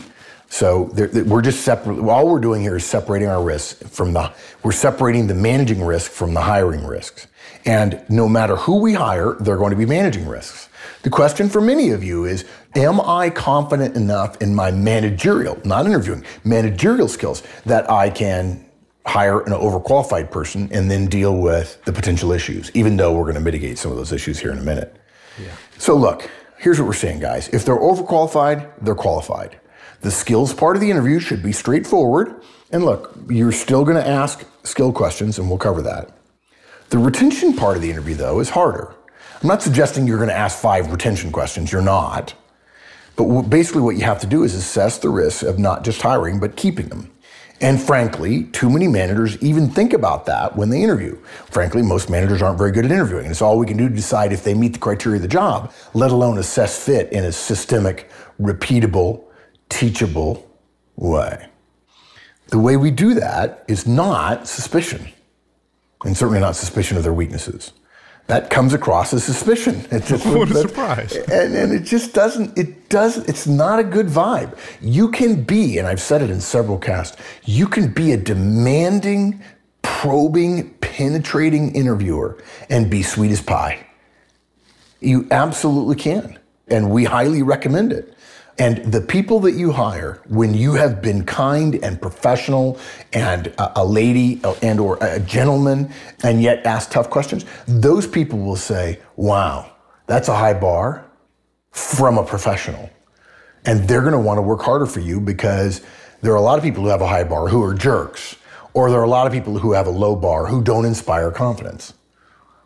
So 0.48 0.90
we're 1.26 1.42
just 1.42 1.62
separate. 1.62 1.98
All 1.98 2.28
we're 2.28 2.40
doing 2.40 2.62
here 2.62 2.76
is 2.76 2.84
separating 2.84 3.28
our 3.28 3.42
risks 3.42 3.88
from 3.88 4.12
the. 4.12 4.32
We're 4.62 4.72
separating 4.72 5.26
the 5.26 5.34
managing 5.34 5.84
risk 5.84 6.10
from 6.10 6.34
the 6.34 6.40
hiring 6.40 6.86
risks. 6.86 7.26
And 7.64 8.02
no 8.08 8.28
matter 8.28 8.56
who 8.56 8.80
we 8.80 8.94
hire, 8.94 9.34
they're 9.40 9.56
going 9.56 9.70
to 9.70 9.76
be 9.76 9.86
managing 9.86 10.26
risks. 10.26 10.68
The 11.02 11.10
question 11.10 11.48
for 11.48 11.60
many 11.60 11.90
of 11.90 12.04
you 12.04 12.24
is, 12.24 12.44
am 12.76 13.00
I 13.00 13.28
confident 13.30 13.96
enough 13.96 14.40
in 14.40 14.54
my 14.54 14.70
managerial, 14.70 15.60
not 15.64 15.86
interviewing, 15.86 16.24
managerial 16.44 17.08
skills 17.08 17.42
that 17.64 17.90
I 17.90 18.08
can 18.08 18.64
hire 19.04 19.40
an 19.40 19.52
overqualified 19.52 20.30
person 20.30 20.68
and 20.72 20.90
then 20.90 21.06
deal 21.06 21.36
with 21.36 21.82
the 21.84 21.92
potential 21.92 22.32
issues, 22.32 22.70
even 22.74 22.96
though 22.96 23.12
we're 23.12 23.22
going 23.22 23.34
to 23.34 23.40
mitigate 23.40 23.78
some 23.78 23.90
of 23.90 23.96
those 23.96 24.12
issues 24.12 24.38
here 24.38 24.52
in 24.52 24.58
a 24.58 24.62
minute. 24.62 24.96
Yeah. 25.40 25.50
So 25.78 25.96
look, 25.96 26.30
here's 26.58 26.78
what 26.78 26.86
we're 26.86 26.94
saying, 26.94 27.20
guys. 27.20 27.48
If 27.48 27.64
they're 27.64 27.78
overqualified, 27.78 28.72
they're 28.80 28.94
qualified. 28.94 29.60
The 30.00 30.10
skills 30.10 30.54
part 30.54 30.76
of 30.76 30.80
the 30.80 30.90
interview 30.90 31.18
should 31.18 31.42
be 31.42 31.52
straightforward. 31.52 32.42
And 32.70 32.84
look, 32.84 33.14
you're 33.28 33.52
still 33.52 33.84
going 33.84 33.96
to 33.96 34.06
ask 34.06 34.44
skill 34.64 34.92
questions, 34.92 35.38
and 35.38 35.48
we'll 35.48 35.58
cover 35.58 35.82
that. 35.82 36.10
The 36.90 36.98
retention 36.98 37.54
part 37.54 37.76
of 37.76 37.82
the 37.82 37.90
interview, 37.90 38.14
though, 38.14 38.40
is 38.40 38.50
harder. 38.50 38.94
I'm 39.42 39.48
not 39.48 39.62
suggesting 39.62 40.06
you're 40.06 40.18
going 40.18 40.28
to 40.28 40.36
ask 40.36 40.58
five 40.58 40.90
retention 40.90 41.32
questions. 41.32 41.72
You're 41.72 41.82
not. 41.82 42.34
But 43.16 43.42
basically, 43.42 43.82
what 43.82 43.96
you 43.96 44.04
have 44.04 44.20
to 44.20 44.26
do 44.26 44.44
is 44.44 44.54
assess 44.54 44.98
the 44.98 45.08
risk 45.08 45.42
of 45.42 45.58
not 45.58 45.84
just 45.84 46.02
hiring, 46.02 46.38
but 46.38 46.56
keeping 46.56 46.88
them. 46.88 47.10
And 47.60 47.80
frankly, 47.80 48.44
too 48.44 48.68
many 48.68 48.86
managers 48.86 49.42
even 49.42 49.70
think 49.70 49.94
about 49.94 50.26
that 50.26 50.56
when 50.56 50.68
they 50.68 50.82
interview. 50.82 51.16
Frankly, 51.46 51.80
most 51.80 52.10
managers 52.10 52.42
aren't 52.42 52.58
very 52.58 52.70
good 52.70 52.84
at 52.84 52.90
interviewing. 52.90 53.24
And 53.24 53.30
it's 53.30 53.40
all 53.40 53.58
we 53.58 53.66
can 53.66 53.78
do 53.78 53.88
to 53.88 53.94
decide 53.94 54.32
if 54.32 54.44
they 54.44 54.52
meet 54.52 54.74
the 54.74 54.78
criteria 54.78 55.16
of 55.16 55.22
the 55.22 55.28
job, 55.28 55.72
let 55.94 56.10
alone 56.10 56.36
assess 56.36 56.84
fit 56.84 57.10
in 57.12 57.24
a 57.24 57.32
systemic, 57.32 58.10
repeatable, 58.38 59.24
teachable 59.68 60.48
way. 60.96 61.46
The 62.48 62.58
way 62.58 62.76
we 62.76 62.90
do 62.90 63.14
that 63.14 63.64
is 63.68 63.86
not 63.86 64.46
suspicion, 64.46 65.08
and 66.04 66.16
certainly 66.16 66.40
not 66.40 66.56
suspicion 66.56 66.96
of 66.96 67.02
their 67.02 67.12
weaknesses. 67.12 67.72
That 68.28 68.50
comes 68.50 68.74
across 68.74 69.12
as 69.14 69.22
suspicion. 69.24 69.84
It's 69.90 70.08
just, 70.08 70.26
What 70.26 70.50
a 70.50 70.54
that- 70.54 70.68
surprise. 70.68 71.14
And, 71.16 71.54
and 71.54 71.72
it 71.72 71.84
just 71.84 72.12
doesn't, 72.12 72.56
it 72.58 72.88
doesn't. 72.88 73.28
it's 73.28 73.46
not 73.46 73.78
a 73.78 73.84
good 73.84 74.06
vibe. 74.06 74.56
You 74.80 75.10
can 75.10 75.42
be, 75.44 75.78
and 75.78 75.86
I've 75.86 76.00
said 76.00 76.22
it 76.22 76.30
in 76.30 76.40
several 76.40 76.78
casts, 76.78 77.16
you 77.44 77.66
can 77.68 77.92
be 77.92 78.12
a 78.12 78.16
demanding, 78.16 79.40
probing, 79.82 80.70
penetrating 80.80 81.74
interviewer 81.74 82.42
and 82.68 82.90
be 82.90 83.02
sweet 83.02 83.30
as 83.30 83.40
pie. 83.42 83.86
You 85.00 85.28
absolutely 85.30 85.96
can. 85.96 86.38
And 86.68 86.90
we 86.90 87.04
highly 87.04 87.42
recommend 87.42 87.92
it. 87.92 88.15
And 88.58 88.90
the 88.90 89.02
people 89.02 89.40
that 89.40 89.52
you 89.52 89.72
hire, 89.72 90.22
when 90.28 90.54
you 90.54 90.74
have 90.74 91.02
been 91.02 91.24
kind 91.26 91.74
and 91.82 92.00
professional 92.00 92.78
and 93.12 93.48
a, 93.58 93.80
a 93.80 93.84
lady 93.84 94.40
uh, 94.44 94.54
and 94.62 94.80
or 94.80 94.96
a 95.02 95.20
gentleman 95.20 95.92
and 96.22 96.42
yet 96.42 96.64
ask 96.64 96.90
tough 96.90 97.10
questions, 97.10 97.44
those 97.68 98.06
people 98.06 98.38
will 98.38 98.56
say, 98.56 98.98
wow, 99.16 99.70
that's 100.06 100.28
a 100.28 100.34
high 100.34 100.54
bar 100.54 101.04
from 101.70 102.16
a 102.16 102.24
professional. 102.24 102.88
And 103.66 103.86
they're 103.86 104.00
going 104.00 104.12
to 104.12 104.18
want 104.18 104.38
to 104.38 104.42
work 104.42 104.62
harder 104.62 104.86
for 104.86 105.00
you 105.00 105.20
because 105.20 105.82
there 106.22 106.32
are 106.32 106.36
a 106.36 106.42
lot 106.42 106.56
of 106.56 106.64
people 106.64 106.82
who 106.82 106.88
have 106.88 107.02
a 107.02 107.08
high 107.08 107.24
bar 107.24 107.48
who 107.48 107.62
are 107.62 107.74
jerks, 107.74 108.36
or 108.72 108.90
there 108.90 109.00
are 109.00 109.04
a 109.04 109.08
lot 109.08 109.26
of 109.26 109.32
people 109.32 109.58
who 109.58 109.72
have 109.72 109.86
a 109.86 109.90
low 109.90 110.16
bar 110.16 110.46
who 110.46 110.62
don't 110.62 110.86
inspire 110.86 111.30
confidence. 111.30 111.92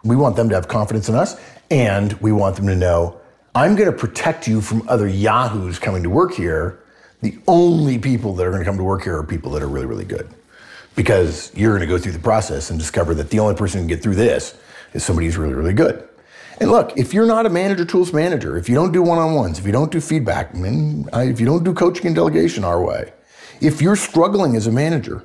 We 0.04 0.14
want 0.14 0.36
them 0.36 0.48
to 0.50 0.54
have 0.54 0.68
confidence 0.68 1.08
in 1.08 1.16
us, 1.16 1.40
and 1.70 2.12
we 2.20 2.30
want 2.30 2.56
them 2.56 2.66
to 2.68 2.76
know 2.76 3.19
I'm 3.54 3.74
going 3.74 3.90
to 3.90 3.96
protect 3.96 4.46
you 4.46 4.60
from 4.60 4.88
other 4.88 5.08
yahoos 5.08 5.78
coming 5.78 6.02
to 6.04 6.10
work 6.10 6.34
here. 6.34 6.78
The 7.20 7.36
only 7.48 7.98
people 7.98 8.34
that 8.36 8.46
are 8.46 8.50
going 8.50 8.62
to 8.62 8.64
come 8.64 8.78
to 8.78 8.84
work 8.84 9.02
here 9.02 9.16
are 9.18 9.24
people 9.24 9.50
that 9.52 9.62
are 9.62 9.68
really, 9.68 9.86
really 9.86 10.04
good. 10.04 10.28
Because 10.94 11.52
you're 11.54 11.72
going 11.76 11.80
to 11.80 11.86
go 11.86 11.98
through 11.98 12.12
the 12.12 12.18
process 12.18 12.70
and 12.70 12.78
discover 12.78 13.14
that 13.14 13.30
the 13.30 13.40
only 13.40 13.54
person 13.54 13.80
who 13.80 13.82
can 13.82 13.96
get 13.96 14.02
through 14.02 14.14
this 14.14 14.56
is 14.94 15.04
somebody 15.04 15.26
who's 15.26 15.36
really, 15.36 15.54
really 15.54 15.72
good. 15.72 16.08
And 16.60 16.70
look, 16.70 16.96
if 16.96 17.14
you're 17.14 17.26
not 17.26 17.46
a 17.46 17.50
manager 17.50 17.84
tools 17.84 18.12
manager, 18.12 18.56
if 18.56 18.68
you 18.68 18.74
don't 18.74 18.92
do 18.92 19.02
one 19.02 19.18
on 19.18 19.34
ones, 19.34 19.58
if 19.58 19.66
you 19.66 19.72
don't 19.72 19.90
do 19.90 20.00
feedback, 20.00 20.54
I- 20.54 20.58
uh, 21.12 21.20
if 21.22 21.40
you 21.40 21.46
don't 21.46 21.64
do 21.64 21.72
coaching 21.72 22.06
and 22.06 22.14
delegation 22.14 22.64
our 22.64 22.82
way, 22.82 23.12
if 23.60 23.80
you're 23.82 23.96
struggling 23.96 24.56
as 24.56 24.66
a 24.66 24.72
manager, 24.72 25.24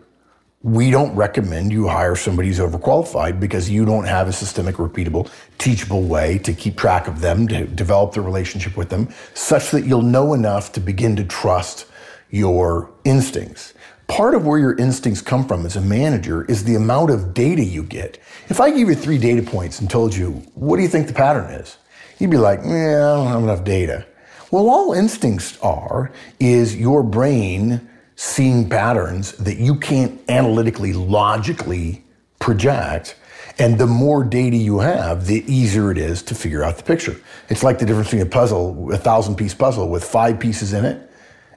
we 0.65 0.89
don't 0.89 1.15
recommend 1.15 1.71
you 1.71 1.87
hire 1.87 2.15
somebody 2.15 2.47
who's 2.47 2.57
overqualified 2.57 3.39
because 3.39 3.69
you 3.69 3.85
don't 3.85 4.05
have 4.05 4.27
a 4.27 4.33
systemic, 4.33 4.77
repeatable, 4.77 5.29
teachable 5.59 6.01
way 6.01 6.39
to 6.39 6.53
keep 6.53 6.75
track 6.75 7.07
of 7.07 7.21
them, 7.21 7.47
to 7.47 7.67
develop 7.67 8.13
the 8.13 8.21
relationship 8.21 8.75
with 8.75 8.89
them, 8.89 9.07
such 9.35 9.69
that 9.69 9.85
you'll 9.85 10.01
know 10.01 10.33
enough 10.33 10.71
to 10.71 10.79
begin 10.79 11.15
to 11.17 11.23
trust 11.23 11.85
your 12.31 12.89
instincts. 13.03 13.75
Part 14.07 14.33
of 14.33 14.47
where 14.47 14.57
your 14.57 14.75
instincts 14.77 15.21
come 15.21 15.47
from 15.47 15.67
as 15.67 15.75
a 15.75 15.81
manager 15.81 16.45
is 16.45 16.63
the 16.63 16.73
amount 16.73 17.11
of 17.11 17.35
data 17.35 17.63
you 17.63 17.83
get. 17.83 18.17
If 18.49 18.59
I 18.59 18.71
gave 18.71 18.89
you 18.89 18.95
three 18.95 19.19
data 19.19 19.43
points 19.43 19.79
and 19.79 19.87
told 19.87 20.15
you, 20.15 20.31
what 20.55 20.77
do 20.77 20.81
you 20.81 20.89
think 20.89 21.05
the 21.05 21.13
pattern 21.13 21.51
is? 21.51 21.77
You'd 22.17 22.31
be 22.31 22.37
like, 22.37 22.61
yeah, 22.65 23.13
I 23.13 23.15
don't 23.17 23.27
have 23.27 23.43
enough 23.43 23.63
data. 23.63 24.07
Well, 24.49 24.67
all 24.67 24.93
instincts 24.93 25.59
are 25.59 26.11
is 26.39 26.75
your 26.75 27.03
brain 27.03 27.87
seeing 28.15 28.69
patterns 28.69 29.33
that 29.33 29.57
you 29.57 29.75
can't 29.75 30.19
analytically, 30.29 30.93
logically 30.93 32.03
project. 32.39 33.15
And 33.57 33.77
the 33.77 33.87
more 33.87 34.23
data 34.23 34.57
you 34.57 34.79
have, 34.79 35.27
the 35.27 35.43
easier 35.51 35.91
it 35.91 35.97
is 35.97 36.21
to 36.23 36.35
figure 36.35 36.63
out 36.63 36.77
the 36.77 36.83
picture. 36.83 37.19
It's 37.49 37.63
like 37.63 37.79
the 37.79 37.85
difference 37.85 38.07
between 38.09 38.23
a 38.27 38.29
puzzle, 38.29 38.93
a 38.93 38.97
thousand 38.97 39.35
piece 39.35 39.53
puzzle 39.53 39.89
with 39.89 40.03
five 40.03 40.39
pieces 40.39 40.73
in 40.73 40.85
it 40.85 41.09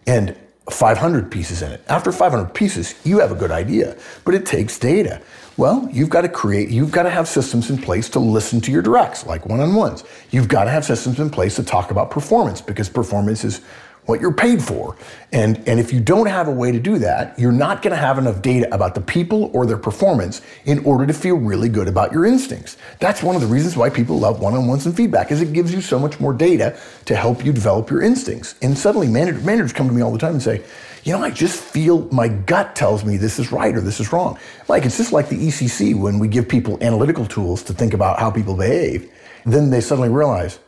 and 0.06 0.36
500 0.70 1.30
pieces 1.30 1.62
in 1.62 1.72
it. 1.72 1.82
After 1.88 2.12
500 2.12 2.52
pieces, 2.54 2.94
you 3.04 3.18
have 3.20 3.32
a 3.32 3.34
good 3.34 3.50
idea, 3.50 3.96
but 4.24 4.34
it 4.34 4.46
takes 4.46 4.78
data. 4.78 5.20
Well, 5.56 5.88
you've 5.92 6.10
got 6.10 6.20
to 6.20 6.28
create, 6.28 6.68
you've 6.68 6.92
got 6.92 7.02
to 7.02 7.10
have 7.10 7.26
systems 7.26 7.70
in 7.70 7.78
place 7.78 8.08
to 8.10 8.20
listen 8.20 8.60
to 8.60 8.70
your 8.70 8.82
directs, 8.82 9.26
like 9.26 9.46
one 9.46 9.60
on 9.60 9.74
ones. 9.74 10.04
You've 10.30 10.46
got 10.46 10.64
to 10.64 10.70
have 10.70 10.84
systems 10.84 11.18
in 11.18 11.30
place 11.30 11.56
to 11.56 11.64
talk 11.64 11.90
about 11.90 12.10
performance 12.10 12.60
because 12.60 12.88
performance 12.88 13.44
is 13.44 13.62
what 14.08 14.22
you're 14.22 14.32
paid 14.32 14.62
for. 14.62 14.96
And, 15.32 15.58
and 15.68 15.78
if 15.78 15.92
you 15.92 16.00
don't 16.00 16.26
have 16.26 16.48
a 16.48 16.50
way 16.50 16.72
to 16.72 16.80
do 16.80 16.98
that, 17.00 17.38
you're 17.38 17.52
not 17.52 17.82
going 17.82 17.90
to 17.90 18.00
have 18.00 18.16
enough 18.16 18.40
data 18.40 18.66
about 18.74 18.94
the 18.94 19.02
people 19.02 19.50
or 19.52 19.66
their 19.66 19.76
performance 19.76 20.40
in 20.64 20.78
order 20.86 21.06
to 21.06 21.12
feel 21.12 21.36
really 21.36 21.68
good 21.68 21.88
about 21.88 22.10
your 22.10 22.24
instincts. 22.24 22.78
That's 23.00 23.22
one 23.22 23.34
of 23.34 23.42
the 23.42 23.46
reasons 23.46 23.76
why 23.76 23.90
people 23.90 24.18
love 24.18 24.40
one-on-ones 24.40 24.86
and 24.86 24.96
feedback 24.96 25.30
is 25.30 25.42
it 25.42 25.52
gives 25.52 25.74
you 25.74 25.82
so 25.82 25.98
much 25.98 26.18
more 26.20 26.32
data 26.32 26.78
to 27.04 27.14
help 27.14 27.44
you 27.44 27.52
develop 27.52 27.90
your 27.90 28.00
instincts. 28.00 28.54
And 28.62 28.78
suddenly 28.78 29.08
manager, 29.08 29.40
managers 29.40 29.74
come 29.74 29.88
to 29.88 29.94
me 29.94 30.00
all 30.00 30.12
the 30.12 30.18
time 30.18 30.32
and 30.32 30.42
say, 30.42 30.62
you 31.04 31.12
know, 31.12 31.22
I 31.22 31.30
just 31.30 31.60
feel 31.60 32.08
my 32.10 32.28
gut 32.28 32.74
tells 32.74 33.04
me 33.04 33.18
this 33.18 33.38
is 33.38 33.52
right 33.52 33.74
or 33.74 33.82
this 33.82 34.00
is 34.00 34.10
wrong. 34.10 34.38
Like 34.68 34.86
it's 34.86 34.96
just 34.96 35.12
like 35.12 35.28
the 35.28 35.36
ECC 35.36 35.94
when 35.94 36.18
we 36.18 36.28
give 36.28 36.48
people 36.48 36.78
analytical 36.80 37.26
tools 37.26 37.62
to 37.64 37.74
think 37.74 37.92
about 37.92 38.18
how 38.18 38.30
people 38.30 38.56
behave. 38.56 39.10
Then 39.44 39.68
they 39.68 39.82
suddenly 39.82 40.08
realize, 40.08 40.58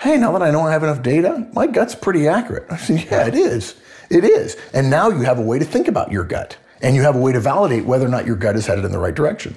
Hey, 0.00 0.16
now 0.16 0.30
that 0.32 0.42
I 0.42 0.50
know 0.50 0.60
I 0.60 0.70
have 0.72 0.84
enough 0.84 1.02
data, 1.02 1.48
my 1.52 1.66
gut's 1.66 1.94
pretty 1.94 2.28
accurate. 2.28 2.66
I 2.70 2.76
said, 2.76 3.04
Yeah, 3.04 3.26
it 3.26 3.34
is. 3.34 3.74
It 4.10 4.24
is. 4.24 4.56
And 4.72 4.88
now 4.88 5.10
you 5.10 5.22
have 5.22 5.38
a 5.38 5.42
way 5.42 5.58
to 5.58 5.64
think 5.64 5.88
about 5.88 6.12
your 6.12 6.24
gut 6.24 6.56
and 6.80 6.94
you 6.94 7.02
have 7.02 7.16
a 7.16 7.18
way 7.18 7.32
to 7.32 7.40
validate 7.40 7.84
whether 7.84 8.06
or 8.06 8.08
not 8.08 8.24
your 8.24 8.36
gut 8.36 8.56
is 8.56 8.66
headed 8.66 8.84
in 8.84 8.92
the 8.92 8.98
right 8.98 9.14
direction. 9.14 9.56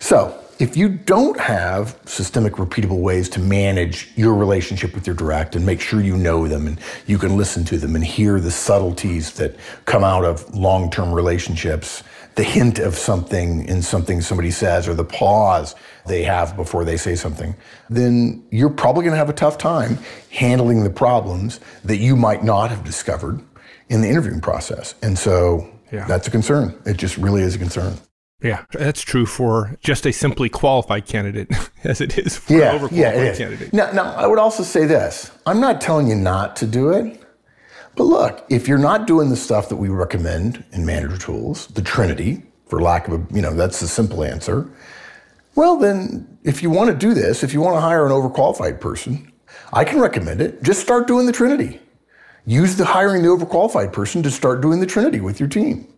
So, 0.00 0.42
if 0.58 0.76
you 0.76 0.88
don't 0.88 1.38
have 1.38 1.96
systemic 2.04 2.54
repeatable 2.54 3.00
ways 3.00 3.28
to 3.30 3.40
manage 3.40 4.10
your 4.16 4.34
relationship 4.34 4.92
with 4.92 5.06
your 5.06 5.14
direct 5.14 5.54
and 5.54 5.64
make 5.64 5.80
sure 5.80 6.00
you 6.00 6.16
know 6.16 6.48
them 6.48 6.66
and 6.66 6.80
you 7.06 7.16
can 7.16 7.36
listen 7.36 7.64
to 7.66 7.78
them 7.78 7.94
and 7.94 8.04
hear 8.04 8.40
the 8.40 8.50
subtleties 8.50 9.34
that 9.34 9.54
come 9.84 10.02
out 10.02 10.24
of 10.24 10.52
long-term 10.52 11.12
relationships, 11.12 12.02
the 12.38 12.44
hint 12.44 12.78
of 12.78 12.94
something 12.94 13.64
in 13.66 13.82
something 13.82 14.20
somebody 14.20 14.52
says 14.52 14.86
or 14.86 14.94
the 14.94 15.04
pause 15.04 15.74
they 16.06 16.22
have 16.22 16.54
before 16.54 16.84
they 16.84 16.96
say 16.96 17.16
something, 17.16 17.52
then 17.90 18.46
you're 18.52 18.70
probably 18.70 19.02
going 19.02 19.12
to 19.12 19.18
have 19.18 19.28
a 19.28 19.32
tough 19.32 19.58
time 19.58 19.98
handling 20.30 20.84
the 20.84 20.90
problems 20.90 21.58
that 21.82 21.96
you 21.96 22.14
might 22.14 22.44
not 22.44 22.70
have 22.70 22.84
discovered 22.84 23.40
in 23.88 24.02
the 24.02 24.08
interviewing 24.08 24.40
process. 24.40 24.94
And 25.02 25.18
so 25.18 25.68
yeah. 25.90 26.06
that's 26.06 26.28
a 26.28 26.30
concern. 26.30 26.80
It 26.86 26.96
just 26.96 27.16
really 27.16 27.42
is 27.42 27.56
a 27.56 27.58
concern. 27.58 27.98
Yeah, 28.40 28.64
that's 28.70 29.02
true 29.02 29.26
for 29.26 29.76
just 29.80 30.06
a 30.06 30.12
simply 30.12 30.48
qualified 30.48 31.06
candidate 31.06 31.48
as 31.82 32.00
it 32.00 32.16
is 32.18 32.36
for 32.36 32.52
yeah, 32.52 32.74
an 32.74 32.78
overqualified 32.78 32.92
yeah, 32.92 33.34
candidate. 33.34 33.72
Now, 33.72 33.90
now, 33.90 34.14
I 34.14 34.28
would 34.28 34.38
also 34.38 34.62
say 34.62 34.86
this 34.86 35.32
I'm 35.44 35.60
not 35.60 35.80
telling 35.80 36.06
you 36.06 36.14
not 36.14 36.54
to 36.56 36.68
do 36.68 36.90
it, 36.90 37.20
but 37.98 38.04
look, 38.04 38.46
if 38.48 38.68
you're 38.68 38.78
not 38.78 39.08
doing 39.08 39.28
the 39.28 39.36
stuff 39.36 39.68
that 39.68 39.76
we 39.76 39.88
recommend 39.88 40.64
in 40.70 40.86
manager 40.86 41.18
tools, 41.18 41.66
the 41.66 41.82
Trinity, 41.82 42.44
for 42.66 42.80
lack 42.80 43.08
of 43.08 43.14
a, 43.14 43.34
you 43.34 43.42
know, 43.42 43.52
that's 43.52 43.80
the 43.80 43.88
simple 43.88 44.22
answer, 44.22 44.70
well, 45.56 45.76
then 45.76 46.38
if 46.44 46.62
you 46.62 46.70
want 46.70 46.90
to 46.90 46.96
do 46.96 47.12
this, 47.12 47.42
if 47.42 47.52
you 47.52 47.60
want 47.60 47.74
to 47.74 47.80
hire 47.80 48.06
an 48.06 48.12
overqualified 48.12 48.80
person, 48.80 49.32
I 49.72 49.82
can 49.82 49.98
recommend 49.98 50.40
it. 50.40 50.62
Just 50.62 50.80
start 50.80 51.08
doing 51.08 51.26
the 51.26 51.32
Trinity. 51.32 51.80
Use 52.46 52.76
the 52.76 52.84
hiring 52.84 53.22
the 53.22 53.28
overqualified 53.28 53.92
person 53.92 54.22
to 54.22 54.30
start 54.30 54.60
doing 54.60 54.78
the 54.78 54.86
Trinity 54.86 55.18
with 55.18 55.40
your 55.40 55.48
team. 55.48 55.92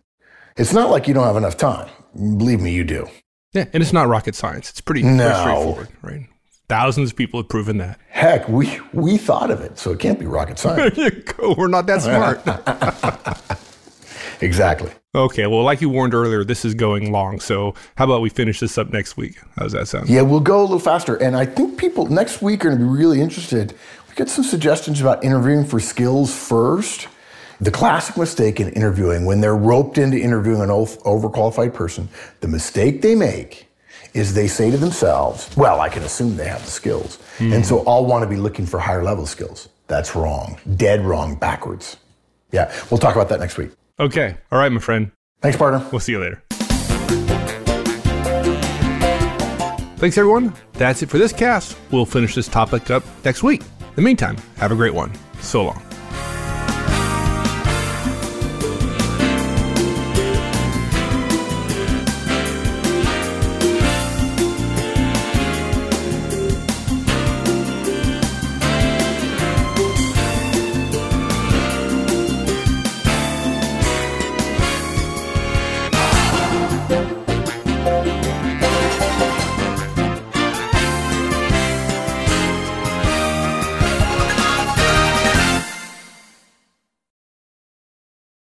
It's 0.57 0.73
not 0.73 0.89
like 0.89 1.07
you 1.07 1.13
don't 1.13 1.27
have 1.27 1.37
enough 1.37 1.55
time. 1.55 1.87
Believe 2.15 2.61
me, 2.61 2.73
you 2.73 2.83
do. 2.83 3.07
Yeah, 3.53 3.65
and 3.73 3.83
it's 3.83 3.93
not 3.93 4.07
rocket 4.07 4.33
science. 4.33 4.71
It's 4.71 4.81
pretty, 4.81 5.03
no. 5.03 5.17
pretty 5.17 5.39
straightforward, 5.39 5.87
right? 6.01 6.27
Thousands 6.71 7.11
of 7.11 7.17
people 7.17 7.37
have 7.41 7.49
proven 7.49 7.79
that. 7.79 7.99
Heck, 8.07 8.47
we 8.47 8.79
we 8.93 9.17
thought 9.17 9.51
of 9.51 9.59
it, 9.59 9.77
so 9.77 9.91
it 9.91 9.99
can't 9.99 10.17
be 10.17 10.25
rocket 10.25 10.57
science. 10.57 10.97
We're 11.57 11.67
not 11.67 11.85
that 11.87 12.01
smart. 12.01 12.39
exactly. 14.41 14.89
Okay, 15.13 15.47
well, 15.47 15.63
like 15.63 15.81
you 15.81 15.89
warned 15.89 16.13
earlier, 16.13 16.45
this 16.45 16.63
is 16.63 16.73
going 16.73 17.11
long. 17.11 17.41
So, 17.41 17.75
how 17.97 18.05
about 18.05 18.21
we 18.21 18.29
finish 18.29 18.61
this 18.61 18.77
up 18.77 18.93
next 18.93 19.17
week? 19.17 19.37
How 19.57 19.63
does 19.63 19.73
that 19.73 19.89
sound? 19.89 20.07
Yeah, 20.07 20.21
we'll 20.21 20.39
go 20.39 20.61
a 20.61 20.63
little 20.63 20.79
faster. 20.79 21.17
And 21.17 21.35
I 21.35 21.45
think 21.45 21.77
people 21.77 22.05
next 22.05 22.41
week 22.41 22.63
are 22.63 22.69
going 22.69 22.79
to 22.79 22.85
be 22.85 22.89
really 22.89 23.19
interested. 23.19 23.73
We 24.07 24.15
get 24.15 24.29
some 24.29 24.45
suggestions 24.45 25.01
about 25.01 25.25
interviewing 25.25 25.65
for 25.65 25.81
skills 25.81 26.33
first 26.33 27.09
the 27.59 27.69
classic 27.69 28.15
mistake 28.15 28.61
in 28.61 28.69
interviewing, 28.69 29.25
when 29.25 29.41
they're 29.41 29.57
roped 29.57 29.99
into 29.99 30.17
interviewing 30.17 30.61
an 30.61 30.69
overqualified 30.69 31.73
person, 31.73 32.09
the 32.39 32.47
mistake 32.47 33.01
they 33.03 33.13
make 33.13 33.67
is 34.13 34.33
they 34.33 34.47
say 34.47 34.71
to 34.71 34.77
themselves, 34.77 35.49
well, 35.55 35.79
I 35.79 35.89
can 35.89 36.03
assume 36.03 36.35
they 36.35 36.47
have 36.47 36.63
the 36.65 36.71
skills. 36.71 37.17
Mm. 37.37 37.55
And 37.55 37.65
so 37.65 37.83
I'll 37.85 38.05
want 38.05 38.23
to 38.23 38.29
be 38.29 38.35
looking 38.35 38.65
for 38.65 38.79
higher 38.79 39.03
level 39.03 39.25
skills. 39.25 39.69
That's 39.87 40.15
wrong. 40.15 40.59
Dead 40.75 41.01
wrong, 41.01 41.35
backwards. 41.35 41.97
Yeah, 42.51 42.73
we'll 42.89 42.97
talk 42.97 43.15
about 43.15 43.29
that 43.29 43.39
next 43.39 43.57
week. 43.57 43.71
Okay. 43.99 44.35
All 44.51 44.59
right, 44.59 44.71
my 44.71 44.79
friend. 44.79 45.11
Thanks, 45.41 45.57
partner. 45.57 45.85
We'll 45.91 45.99
see 45.99 46.11
you 46.11 46.19
later. 46.19 46.43
Thanks, 49.97 50.17
everyone. 50.17 50.53
That's 50.73 51.03
it 51.03 51.09
for 51.09 51.17
this 51.17 51.31
cast. 51.31 51.77
We'll 51.91 52.05
finish 52.05 52.33
this 52.35 52.47
topic 52.47 52.89
up 52.89 53.03
next 53.23 53.43
week. 53.43 53.61
In 53.61 53.95
the 53.95 54.01
meantime, 54.01 54.37
have 54.57 54.71
a 54.71 54.75
great 54.75 54.93
one. 54.93 55.11
So 55.41 55.63
long. 55.65 55.90